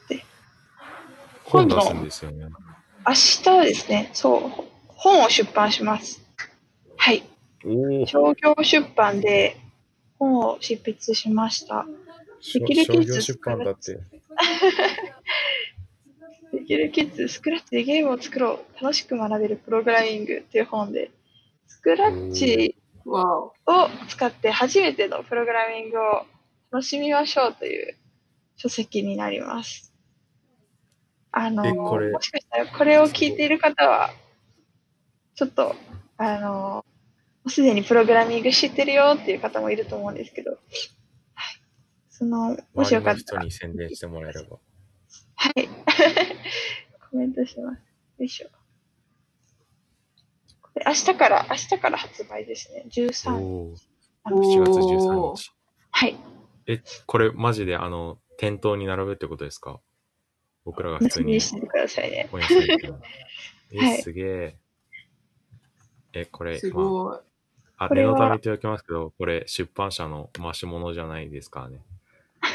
[0.08, 0.24] で
[1.44, 2.48] 本出すんですよね。
[3.06, 4.42] 明日はですね、そう、
[4.88, 6.22] 本を出版します。
[6.98, 7.24] はい。
[8.06, 9.58] 商業出版で
[10.20, 11.88] 本を執筆しました。
[12.54, 13.98] できる商業出版だって。
[16.54, 18.84] できるキッズ、スクラッチでゲームを作ろう。
[18.84, 21.10] 楽しく学べるプログラミングっていう本で、
[21.68, 22.76] スクラッチ。
[23.18, 23.54] を
[24.08, 26.26] 使って初めてのプログラミングを
[26.72, 27.96] 楽しみましょうという
[28.56, 29.94] 書籍になります。
[31.32, 34.12] あの、えこれもしかしたらこれを聞いている方は、
[35.36, 35.76] ちょっと、
[36.18, 36.84] あの、も
[37.46, 40.60] うすでにプログラミング知ってるよっていう方もいると思うんですけど、はい。
[42.10, 44.58] その、もしよかったら、に宣伝してもらえれば。
[45.36, 45.68] はい。
[47.10, 47.80] コメントします。
[48.18, 48.50] よいしょ。
[50.86, 52.84] 明日から、明日から発売ですね。
[52.86, 53.34] お13。
[53.36, 53.74] お。
[54.24, 55.52] あの7月13おー日。
[55.92, 56.18] はい。
[56.68, 59.80] え、これマジであの、店頭に並ぶってことですか？
[60.66, 62.30] 僕らが普通に楽しみにしててくださいね。
[63.72, 64.56] え、はいすげえ。
[66.14, 67.20] え、これ、すまごい。
[67.78, 71.80] あ、念のため言っておきますけど、これ出版社の回し物じゃないですからね。
[72.42, 72.50] は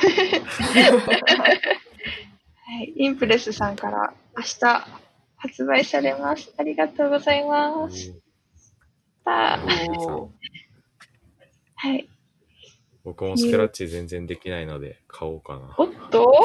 [2.83, 2.93] い。
[2.97, 4.87] インプレスさんから明日
[5.45, 6.55] 発売されます。
[6.57, 8.13] ありがとうございます。
[9.25, 9.61] さあ
[9.99, 10.31] おー
[11.77, 12.09] はい。
[13.05, 15.75] 僕もスクラッチ全然できないので買おうかな。
[15.77, 16.33] おっと？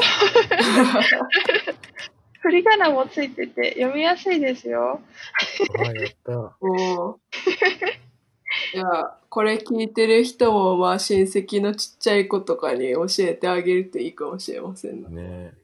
[2.42, 5.00] 振り仮名もついてて読みやすいですよ。
[5.78, 6.56] あ、やった。
[6.60, 7.16] おー
[8.76, 8.84] いや、
[9.30, 15.08] これ聞いてる人も、まあ、親戚のちっちゃい子とかに教えてあげるといいかもしれませんね。
[15.10, 15.54] ね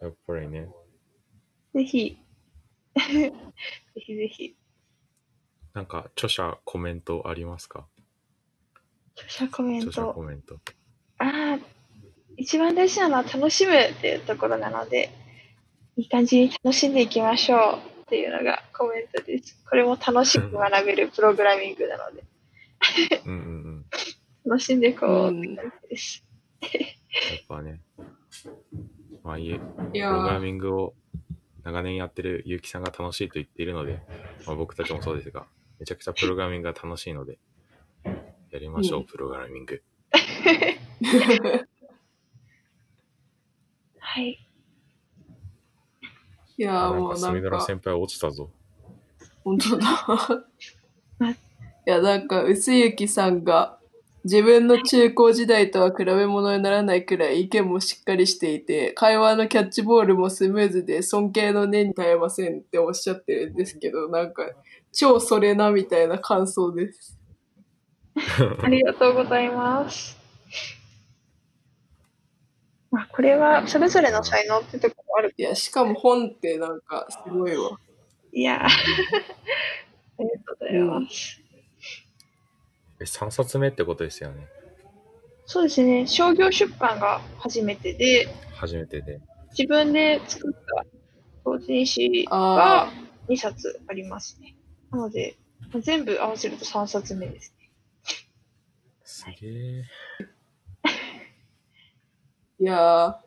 [0.00, 0.04] え。
[0.04, 0.68] やっぱりね。
[1.76, 2.16] ぜひ。
[2.96, 3.32] ぜ
[3.96, 4.56] ひぜひ。
[5.74, 7.86] なんか、著者コメントありますか？
[9.14, 10.22] 著者コメン著者コト。
[10.22, 10.54] メント。
[11.18, 11.58] ああ、
[12.38, 15.10] 一番大事なのは楽しむっていうところなので、
[15.98, 19.62] いい感じに楽しんでいきましょうっていうのがコメントです。
[19.68, 22.24] これも楽しく学べるプログラミングなので、
[23.26, 23.40] うんうんう
[23.80, 24.50] ん。
[24.50, 26.24] 楽しんでいこうって感じです。
[26.62, 26.72] やっ
[27.46, 27.82] ぱね。
[29.22, 29.58] まあ、いえ、い
[29.92, 30.94] プやログラー、ミングを
[31.66, 33.98] 長年やってる結城さんが楽しいと言っているので、
[34.46, 35.46] まあ、僕たちもそうですが、
[35.80, 37.38] めちゃくちゃプログラミングが楽しいので、
[38.52, 39.82] やりましょう、うんプログラミング。
[43.98, 44.48] はい。
[46.56, 48.48] いやー、もうなんか、隅田先輩落ちたぞ。
[49.42, 50.44] 本当だあ。
[51.84, 53.80] いや、なんか、薄雪さんが、
[54.26, 64.42] 自分の中高時代とは比べ物にならないくらい意見もしっかりしていて、会話のキャッチボールもスムーズで尊敬の念に耐えませんっておっしゃってるんですけど、なんか、
[64.92, 67.16] 超それなみたいな感想です。
[68.64, 70.18] ありがとうございます。
[72.90, 75.34] まあ、これはそれぞれの才能ってとこもある。
[75.36, 77.78] いや、しかも本ってなんか、すごいわ。
[78.32, 78.64] いやー
[80.18, 81.45] ありがとうございます。
[83.00, 84.46] え、3冊目ってことですよね。
[85.44, 86.06] そうですね。
[86.06, 89.20] 商業出版が初めてで、初めてで。
[89.56, 90.84] 自分で作った
[91.44, 92.92] 同人誌あが
[93.28, 94.56] 2冊ありますね。
[94.90, 95.36] なので、
[95.72, 97.70] まあ全部合わせると3冊目ですね。
[99.04, 99.84] すげえ。
[102.58, 103.20] いや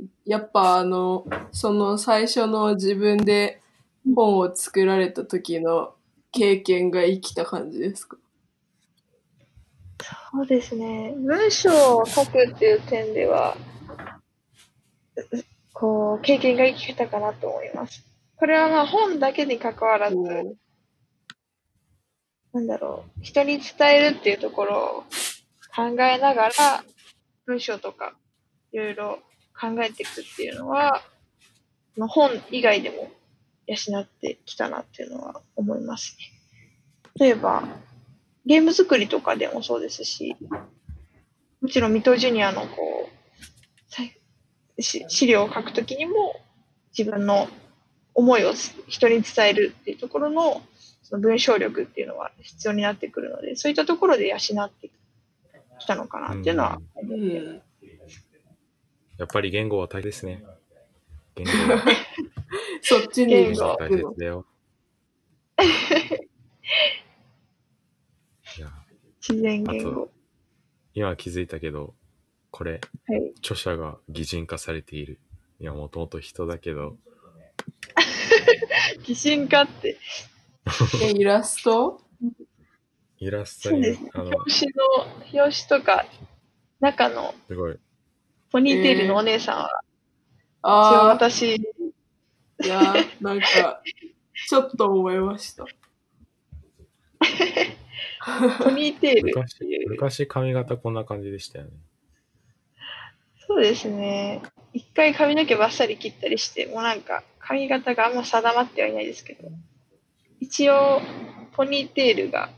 [0.00, 3.60] ー、やっぱあの、その最初の自分で
[4.14, 5.94] 本を作られた時の
[6.32, 8.16] 経験が生きた感じですか？
[10.32, 11.14] そうですね。
[11.16, 13.56] 文章を書くっていう点では、
[15.16, 15.22] う
[15.72, 18.04] こう、経験が生きたかなと思います。
[18.36, 20.16] これはまあ本だけに関わらず、
[22.52, 25.04] なんだろう、人に伝えるっていうところを
[25.74, 26.52] 考えながら、
[27.46, 28.14] 文章とか
[28.72, 29.18] いろいろ
[29.60, 31.02] 考えていくっていうのは、
[31.96, 33.10] まあ本以外でも
[33.70, 36.40] 養ってきたなっていうのは思いますね。
[37.18, 37.64] 例えば、
[38.46, 40.36] ゲーム作りとかでもそうですし、
[41.60, 46.34] もちろん、水戸ジュニアのこう、さいし資料を書くときにも、
[46.96, 47.48] 自分の
[48.14, 48.52] 思いを
[48.88, 50.62] 人に伝えるっていうところの、
[51.02, 54.90] その文章力っていうのは必要になってくるので、そういったところで養って
[55.78, 57.62] きたのかなっていうのは思うってん。
[59.18, 60.42] やっぱり言語は大切ですね。
[61.34, 61.84] 言語は
[62.82, 64.46] そっちに大切だよ。
[68.58, 68.70] いや、
[69.20, 70.10] 自然言あ語。
[70.94, 71.94] 今気づいたけど、
[72.50, 73.32] これ、はい。
[73.38, 75.20] 著者が擬人化されている。
[75.60, 76.96] いや、もともと人だけど、
[79.04, 79.98] 擬人化って、
[81.02, 82.00] え イラスト？
[83.18, 84.72] イラストにね。、あの、表紙
[85.34, 86.06] の、表紙とか、
[86.80, 87.78] 中のすごい、
[88.50, 89.82] ポニーテールのお姉さんは、
[90.62, 91.58] 一応あ私、あ、
[92.62, 93.82] いや、なんか、
[94.48, 95.64] ちょっと思いました。
[98.64, 99.58] ポニーテール昔
[99.88, 101.70] 昔髪型こんな感じでしたよね。
[103.46, 104.42] そうですね。
[104.72, 109.48] 一回髪の毛バッサリ切ったりして、もうなんか髪型があんま定まってはいないですけど、
[110.38, 111.00] 一応、
[111.52, 112.50] ポニーテールが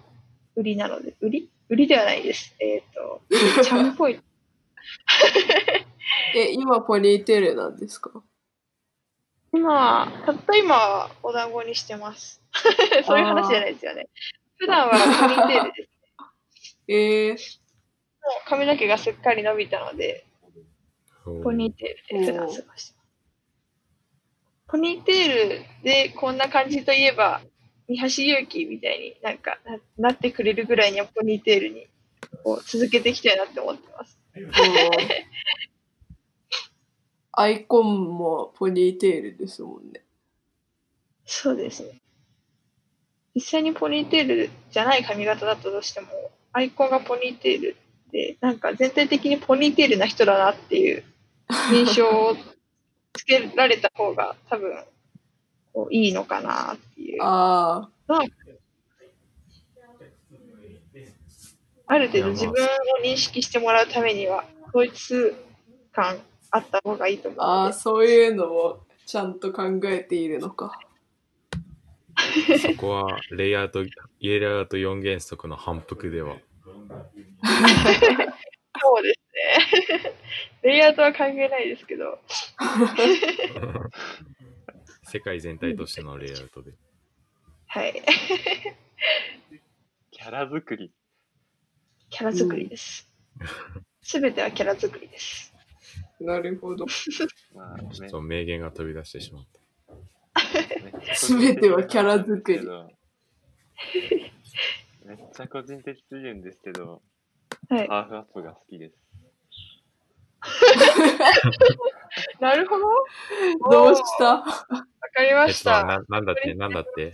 [0.54, 1.48] 売りなので、売り？
[1.68, 2.54] 売りではないです。
[2.60, 3.22] えっ、と、
[3.64, 4.20] チャームっぽい。
[6.36, 8.22] え、今ポニーテールなんですか？
[9.52, 12.42] 今、たった今、お団子にしてます。
[13.04, 14.08] そういう話じゃないですよね。
[14.56, 15.92] 普段はポニーテールです。
[16.88, 17.38] ええもう
[18.48, 20.24] 髪の毛がすっかり伸びたので、
[21.42, 22.96] ポニーテールで普段過ごしてます。
[24.68, 27.42] ポニーテールでこんな感じといえば、
[27.88, 29.58] 三橋祐希みたいになんか
[29.98, 31.88] ななってくれるぐらいにはポニーテールに
[32.42, 34.18] こう続けていきたいなって思ってます。
[37.32, 40.02] アイコンもポニーテールですもんね。
[41.24, 42.00] そうですね。
[43.34, 46.08] 実際にポニーテールじゃない髪型だったとしても、
[46.52, 47.76] アイコンがポニーテール
[48.10, 51.04] で、なんか全体的にポニーテールな人だなっていう
[51.72, 52.36] 印象を
[53.14, 54.76] つけられた方が多分
[55.72, 57.18] こういいのかなっていう。
[57.24, 58.20] ああ、
[61.86, 62.68] ある程度自分を
[63.02, 65.34] 認識してもらうためには、統一
[65.92, 66.18] 感
[66.52, 67.72] あった方がいいと思うああ。
[67.72, 70.78] そういうのをちゃんと考えているのか。
[72.60, 76.36] そこは、レイアウト、レイアウト4原則の反復では。
[78.80, 79.20] そうです
[79.92, 80.12] ね。
[80.62, 82.20] レイアウトは関係ないですけど、
[85.04, 86.72] 世界全体としてのレイアウトで。
[87.66, 88.02] はい。
[90.10, 90.92] キャラ作り。
[92.10, 93.08] キャラ作りです。
[94.02, 95.51] すべてはキャラ作りです。
[96.24, 96.86] なるほど。
[97.54, 99.60] まあねちょっと名言が飛び出してしまった。
[101.28, 102.60] 全てはキャラ作り
[105.04, 107.02] めっちゃ個人的すぎるんですけど、
[107.68, 107.88] はい。
[107.88, 108.96] ハーフアップが好きです。
[112.40, 112.84] なるほど。
[113.70, 114.24] どうした？
[114.36, 114.42] わ
[115.14, 115.84] かりまえ、した。
[115.84, 117.12] な、なんだって、なんだって？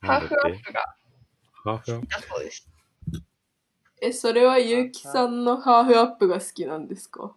[0.00, 0.96] ハーフアなんだってップが
[1.64, 2.06] ハーフアップ？
[2.08, 2.71] だそうです。
[4.02, 7.36] え、それはゆうきさんのハーフアップが好きなんですか？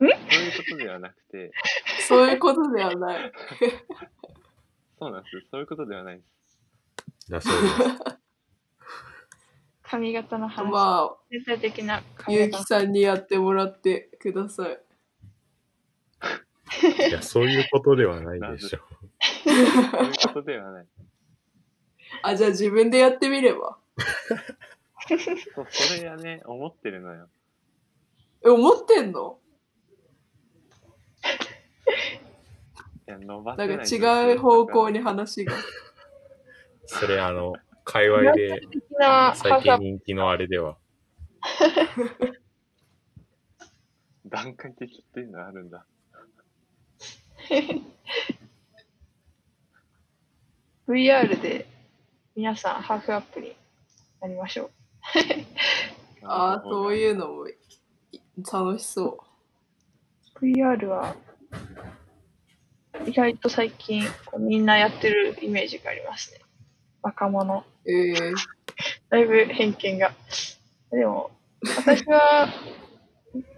[0.00, 0.18] そういう
[0.56, 1.52] ことではなくて、
[2.08, 3.32] そういうことではない。
[4.98, 5.46] そうなんです。
[5.50, 7.30] そういうことではないです。
[7.30, 7.74] だそうです。
[9.82, 10.72] 髪型の話。
[10.72, 14.80] まあ、全体的な髪ゆう型きさんにやってもらってください。
[17.08, 18.78] いや、そういうことではないでしょ。
[19.44, 20.86] そういうことではない。
[22.22, 23.78] あ、じゃあ自分でやってみれば。
[25.08, 27.28] そう、それがね、思ってるのよ。
[28.44, 29.38] え、思ってんの？
[33.08, 35.54] いや、伸ばなんせないか違う方向に話が。
[36.86, 37.54] それ、あの、
[37.84, 38.60] 界隈で
[39.34, 39.78] 最近。
[39.78, 40.76] 人気のあれでは。
[44.26, 45.84] 段階的っていうのあるんだ。
[50.86, 51.66] VR で
[52.36, 53.56] 皆さんハーフアップに
[54.20, 54.79] なりましょう。
[56.22, 57.54] ああ、そういうのもい
[58.52, 59.18] 楽しそ
[60.40, 61.14] VR は
[63.06, 66.40] 意外と最近こうみんなやってるイメージがありますね。
[67.02, 67.64] 若者。
[67.84, 67.90] う。
[67.90, 68.16] ええ
[69.10, 70.12] だいぶ偏見が。
[70.90, 71.30] でも、
[71.76, 72.48] 私は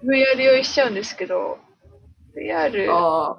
[0.04, 1.58] VR 用意しちゃうんですけど、
[2.36, 3.36] VR、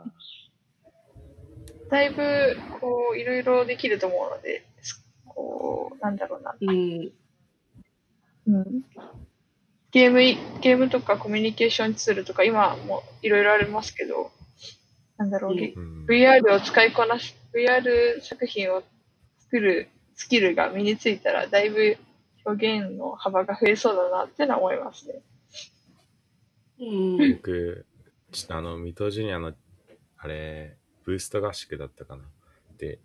[1.90, 6.56] だいぶこういろいろできると思うので、すこう、なんだろうな。
[6.60, 7.11] うん。
[8.48, 8.86] うん
[9.91, 14.32] ゲームい、ゲームとかコミュニケーションツールとか今もいろいろありますけど、
[15.18, 16.06] なんだろう、うんゲうん。
[16.06, 18.82] VR を使いこなす、VR 作品を
[19.38, 21.98] 作るスキルが身についたら、だいぶ
[22.44, 25.22] 表現の幅が増えそうだなってのは思いますね。
[26.80, 27.36] うん。
[27.36, 27.86] 僕、
[28.32, 29.53] ちょっとあの、水戸ジュニアの、
[30.18, 30.76] あれ、
[31.06, 32.24] ブースト合宿だったかな。
[32.80, 32.98] で、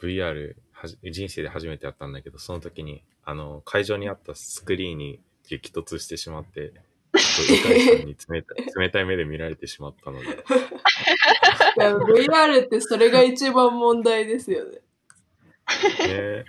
[0.00, 6.72] VR はじ、人生で初めてやったんだけど、その時に、あの、会場にあったスクリーンに激突してしまって、
[7.14, 10.26] ちょっと理解さんに冷たい 冷たい目で見られてしまったので、
[11.76, 14.78] VR ってそれが一番問題ですよね。
[16.06, 16.44] ね。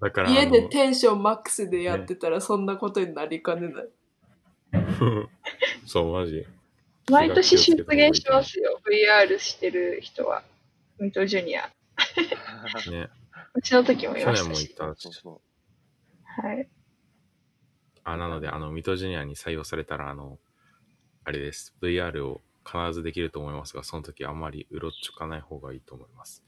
[0.00, 3.88] だから、家であテンションマックスでやってたらそんなことになりかねない。
[4.72, 5.28] の
[5.86, 6.46] そう、マジ。
[7.10, 10.42] 毎年出現しますよ、VR してる人は。
[10.98, 11.70] ミトジュニア。
[12.90, 13.08] ね。
[13.56, 14.74] うちの時もい去年もましたし。
[14.76, 15.40] 行ったし、そうそ
[16.42, 16.68] はい。
[18.04, 20.38] あ、なので、あの、水戸ジュニアに採用されたら、あの、
[21.24, 21.74] あれです。
[21.80, 26.44] VR を必ずできると思いますが、その時あんまりうろっちょかない方がいいと思います。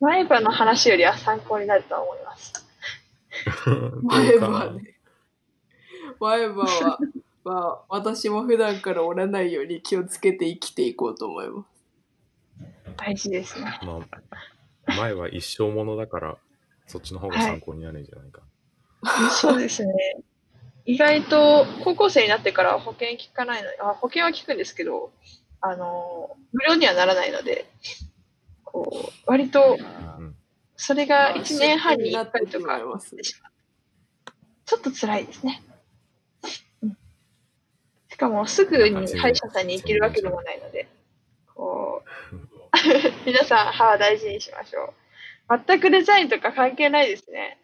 [0.00, 2.52] 前歯の話よりは参考になると思います。
[4.02, 4.98] 前歯ね。
[6.20, 6.98] 前歯は、
[7.44, 11.71] まあ、私も普段から折らないように気をつけて生きていこうと思います。
[12.96, 13.78] 大事ですね。
[13.82, 14.00] ま
[14.86, 16.38] あ、前は一生ものだから、
[16.86, 18.42] そっちの方が参考になるんじゃないか。
[19.30, 19.92] そうですね。
[20.84, 25.12] 意外と高校生になってから保険効かないのあ保険は効くんですけど、
[25.60, 27.66] あの、無料にはならないので、
[28.64, 29.76] こう、割と、
[30.18, 30.34] うん。
[30.76, 33.22] それが1年半に1回とかなってしますね。
[34.64, 35.62] ちょっと辛いですね。
[36.82, 36.96] うん
[38.08, 40.86] しかも、すぐに歯医者さんに行けるわけでもないので、
[41.54, 42.51] こう、
[43.26, 44.94] 皆さん歯は大事にしましょ
[45.48, 45.62] う。
[45.66, 47.58] 全くデザインとか関係ないですね。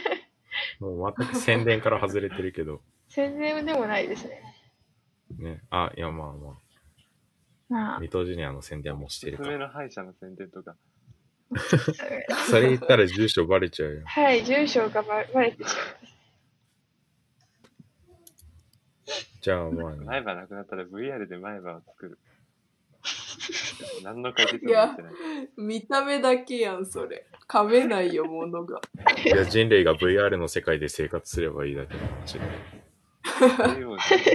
[0.80, 4.42] もう全く宣伝から外れてるけど、 宣伝でもないですね。
[5.38, 5.60] ね。
[5.70, 6.58] あ、いや、まあま
[7.68, 9.48] まあ、水戸ジュニアの宣伝もしてるから。
[9.48, 10.76] おすすめの歯医者の宣伝とか。
[12.30, 14.02] あ、それ言ったら住所バレちゃうよ。
[14.04, 16.16] はい、住所がばバレてしまいます。
[19.40, 22.18] じゃあまあね、前歯なくなったら VR で前歯を作る。
[24.02, 25.12] 何の解決もなってない。
[25.56, 27.26] 見た目だけやん、それ。
[27.48, 28.80] 噛めないよ、ものが。
[29.24, 32.40] いや人類が VR の世界で生活すればいいだけの話で。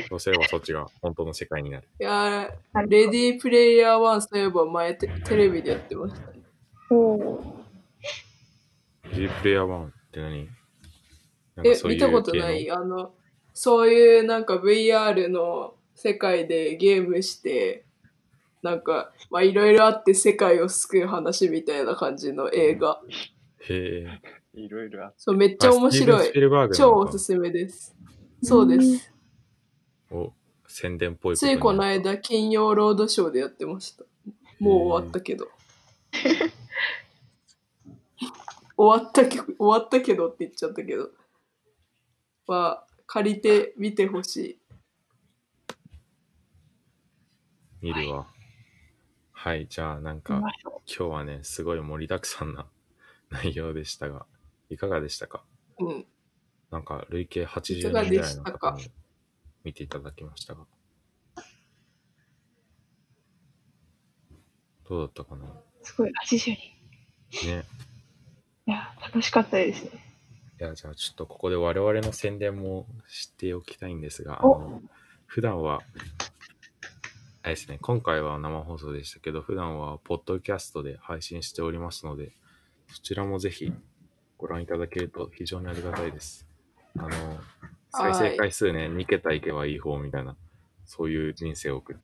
[0.09, 1.87] そうすればそっちが本当の世界になる。
[1.99, 6.41] いやーレディープレイヤー1そういえば前テテレビでやってましたね。
[6.89, 7.41] おー
[9.13, 10.49] G プレイヤー1って何？
[11.63, 12.71] え見たことな系い？
[12.71, 13.13] あの、
[13.53, 17.85] そういうなんか VR の世界でゲームして、
[18.61, 23.01] なんか、まあいろいろあって世界を救う話みたいな感じの映画。
[23.01, 23.09] の
[23.69, 24.21] へえ。
[24.53, 25.15] いろいろあって。
[25.19, 26.31] そう、めっちゃ面白い。
[26.73, 27.95] 超おすすめです。
[28.43, 29.13] そうです。
[30.11, 30.33] お、
[30.67, 31.99] 宣伝っぽいついこのい。
[31.99, 34.03] 間、金曜ロードショーでやってました。
[34.59, 35.47] もう終わったけど。
[38.77, 41.11] 終わったけど、終わったけどって言っちゃったけど。
[42.47, 44.59] は、借りてみてほしい。
[47.81, 48.17] 見るわ。
[48.17, 48.40] はい、
[49.67, 50.51] じゃあなんか今
[50.85, 52.67] 日はね、すごい盛りだくさんな
[53.31, 54.27] 内容でしたが、
[54.69, 55.43] いかがでしたか？
[55.79, 56.05] うん。
[56.69, 58.91] なんか累計80いかが人ぐらいの方に
[59.63, 60.65] 見ていただきましたが。
[64.87, 65.45] どうだったかな？
[65.45, 65.63] う。
[65.81, 66.37] すごい、80
[67.31, 67.47] 人。
[67.47, 67.63] ね。
[68.67, 69.91] いや、楽しかったですね。
[70.59, 74.81] いや、じゃあちょっとここで我々の宣伝もしておきたいんですが、あおの
[75.25, 75.81] 普段は、
[77.43, 82.33] あれですね、今回は生放送でしたけど、普段はポッドキャストで配信しておりますので、
[82.87, 83.73] そちらもぜひ
[84.37, 86.45] ご覧いただけると非常にありがたいです。
[86.97, 87.09] あの、
[87.89, 90.35] 再生回数ね、2桁いけばいい方みたいな、
[90.85, 91.95] そういう人生を送っ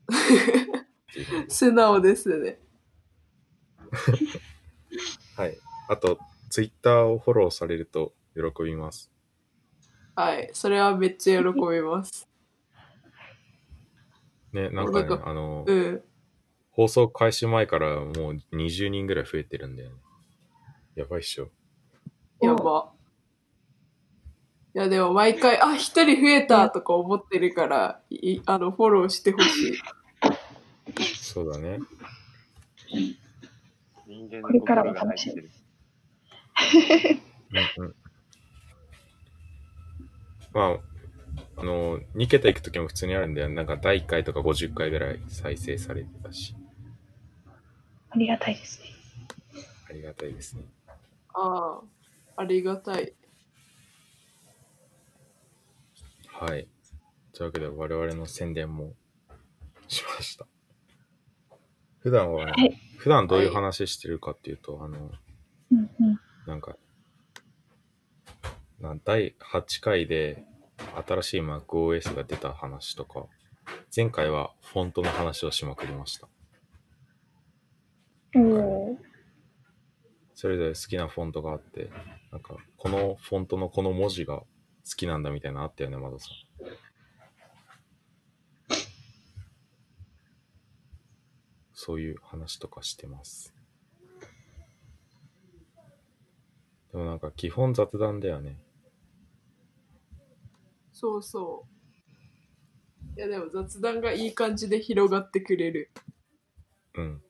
[1.13, 2.59] ている 素直ですね。
[5.37, 5.57] はい。
[5.87, 6.17] あと、
[6.49, 9.11] ツイッターをフォローされると喜びます。
[10.15, 10.49] はい。
[10.53, 12.27] それはめっちゃ喜びます。
[14.53, 16.01] ね、なんかねなん、かあの、うん。
[16.71, 19.95] 放送開始前からもう20人ぐらい増えてるんだよね。
[20.95, 21.49] やばいっしょ。
[22.41, 22.91] やば。
[24.75, 29.77] いや、でも毎回、あ、一人増えたとか思ってるから、いあの、フォローしてほしい。
[31.15, 31.79] そうだね。
[34.07, 35.49] 人間のこれから心が入も楽してる。
[37.77, 37.95] うんうん。
[40.53, 40.96] まあ、
[41.57, 43.49] あの、2桁いくときも普通にあるんだよ。
[43.49, 46.55] なんか第1回とか50回ぐらい再生されてたし、
[48.11, 48.85] ありがたいですね。
[49.89, 50.63] ありがたいですね。
[51.33, 51.81] あ
[52.35, 53.13] あ、ありがたい。
[56.27, 56.67] はい。
[57.33, 58.93] というわけで我々の宣伝も
[59.87, 60.45] しました。
[61.99, 64.97] 普段は、はい普段どういう話してるかっていうと、あの、
[65.71, 66.19] うんうん。
[66.47, 66.75] なんか、
[68.81, 70.43] な第8回で
[71.07, 73.25] 新しい MacOS が出た話とか、
[73.95, 76.27] 前回はフォントの話をしまくりました。
[80.39, 81.89] それぞれ好きなフォントがあって、
[82.31, 84.45] なんか、このフォントのこの文字が好
[84.95, 86.47] きなんだみたいなのあったよね、まださん。
[91.73, 93.53] そういう話とかしてます。
[96.91, 98.59] でもなんか基本雑談だよね。
[100.99, 101.67] そうそ
[103.15, 103.19] う。
[103.19, 105.91] いや、でも雑談がいい感じで広がってくれる。
[106.95, 107.21] うん。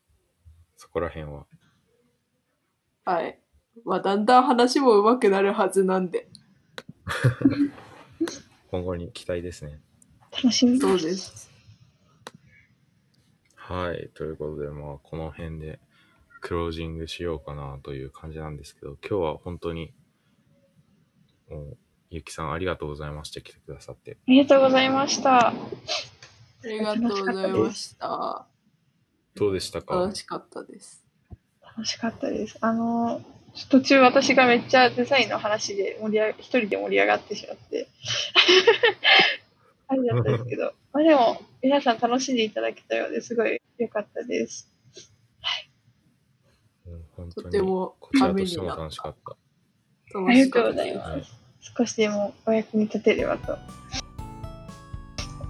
[0.77, 1.45] そこら辺は。
[3.03, 3.41] はい。
[3.83, 6.29] まあ、だんだん話も上手くなるはずなんで。
[8.71, 9.81] 今後に期待ですね。
[10.31, 11.51] 楽しみそうです。
[13.55, 14.09] はい。
[14.13, 15.81] ということで、まあ、この辺で
[16.39, 19.93] クロージングしようかなという感じなんですけど、今日は本当に、
[21.49, 21.77] もう、
[22.09, 23.41] ゆきさんありがとうございました。
[23.41, 24.17] 来てくださって。
[24.27, 25.49] ありがとうございました。
[25.49, 25.53] あ
[26.63, 28.47] りがとうございました。
[29.35, 29.95] どうでしたか？
[29.95, 31.03] 楽しかったです。
[31.61, 32.57] 楽しかったです。
[32.61, 33.21] あの、
[33.69, 37.87] 途中私がめっちゃデザインの話で盛り上が、一人で盛り上がってしまって。
[39.87, 40.73] あれだったんですけど。
[40.93, 44.71] まあでも、皆さん楽しんでいただけたようですごい良かったです。
[46.85, 49.37] うん本当にとてもこちらためとしてもになった楽しかった。
[50.19, 51.31] 楽しかったありがとうございです。
[51.31, 51.46] ます。
[51.61, 53.57] 少しでもお役に立てればと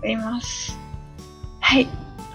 [0.02, 0.78] 思います。
[1.60, 1.88] はい。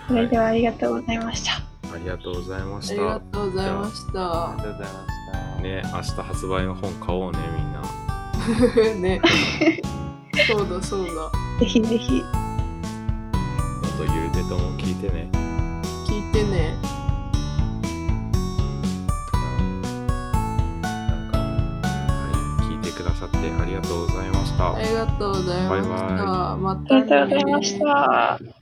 [0.08, 1.52] それではありがとうございました。
[1.94, 3.20] ありがとうございましありがた。
[3.20, 4.56] とうございましたあり。
[4.58, 5.62] がとうございました。
[5.62, 7.82] ね、明日発売の本買おうね、みんな。
[9.00, 9.20] ね。
[10.48, 11.10] そうだそうだ。
[11.60, 12.22] ぜひぜひ。
[12.24, 15.28] あと、ゆるてとも聞いてね。
[16.06, 16.74] 聞いてね。
[24.62, 24.78] した。
[24.78, 26.14] ありがとうございました。
[26.14, 28.61] バイバイまあたりがとうございまねした。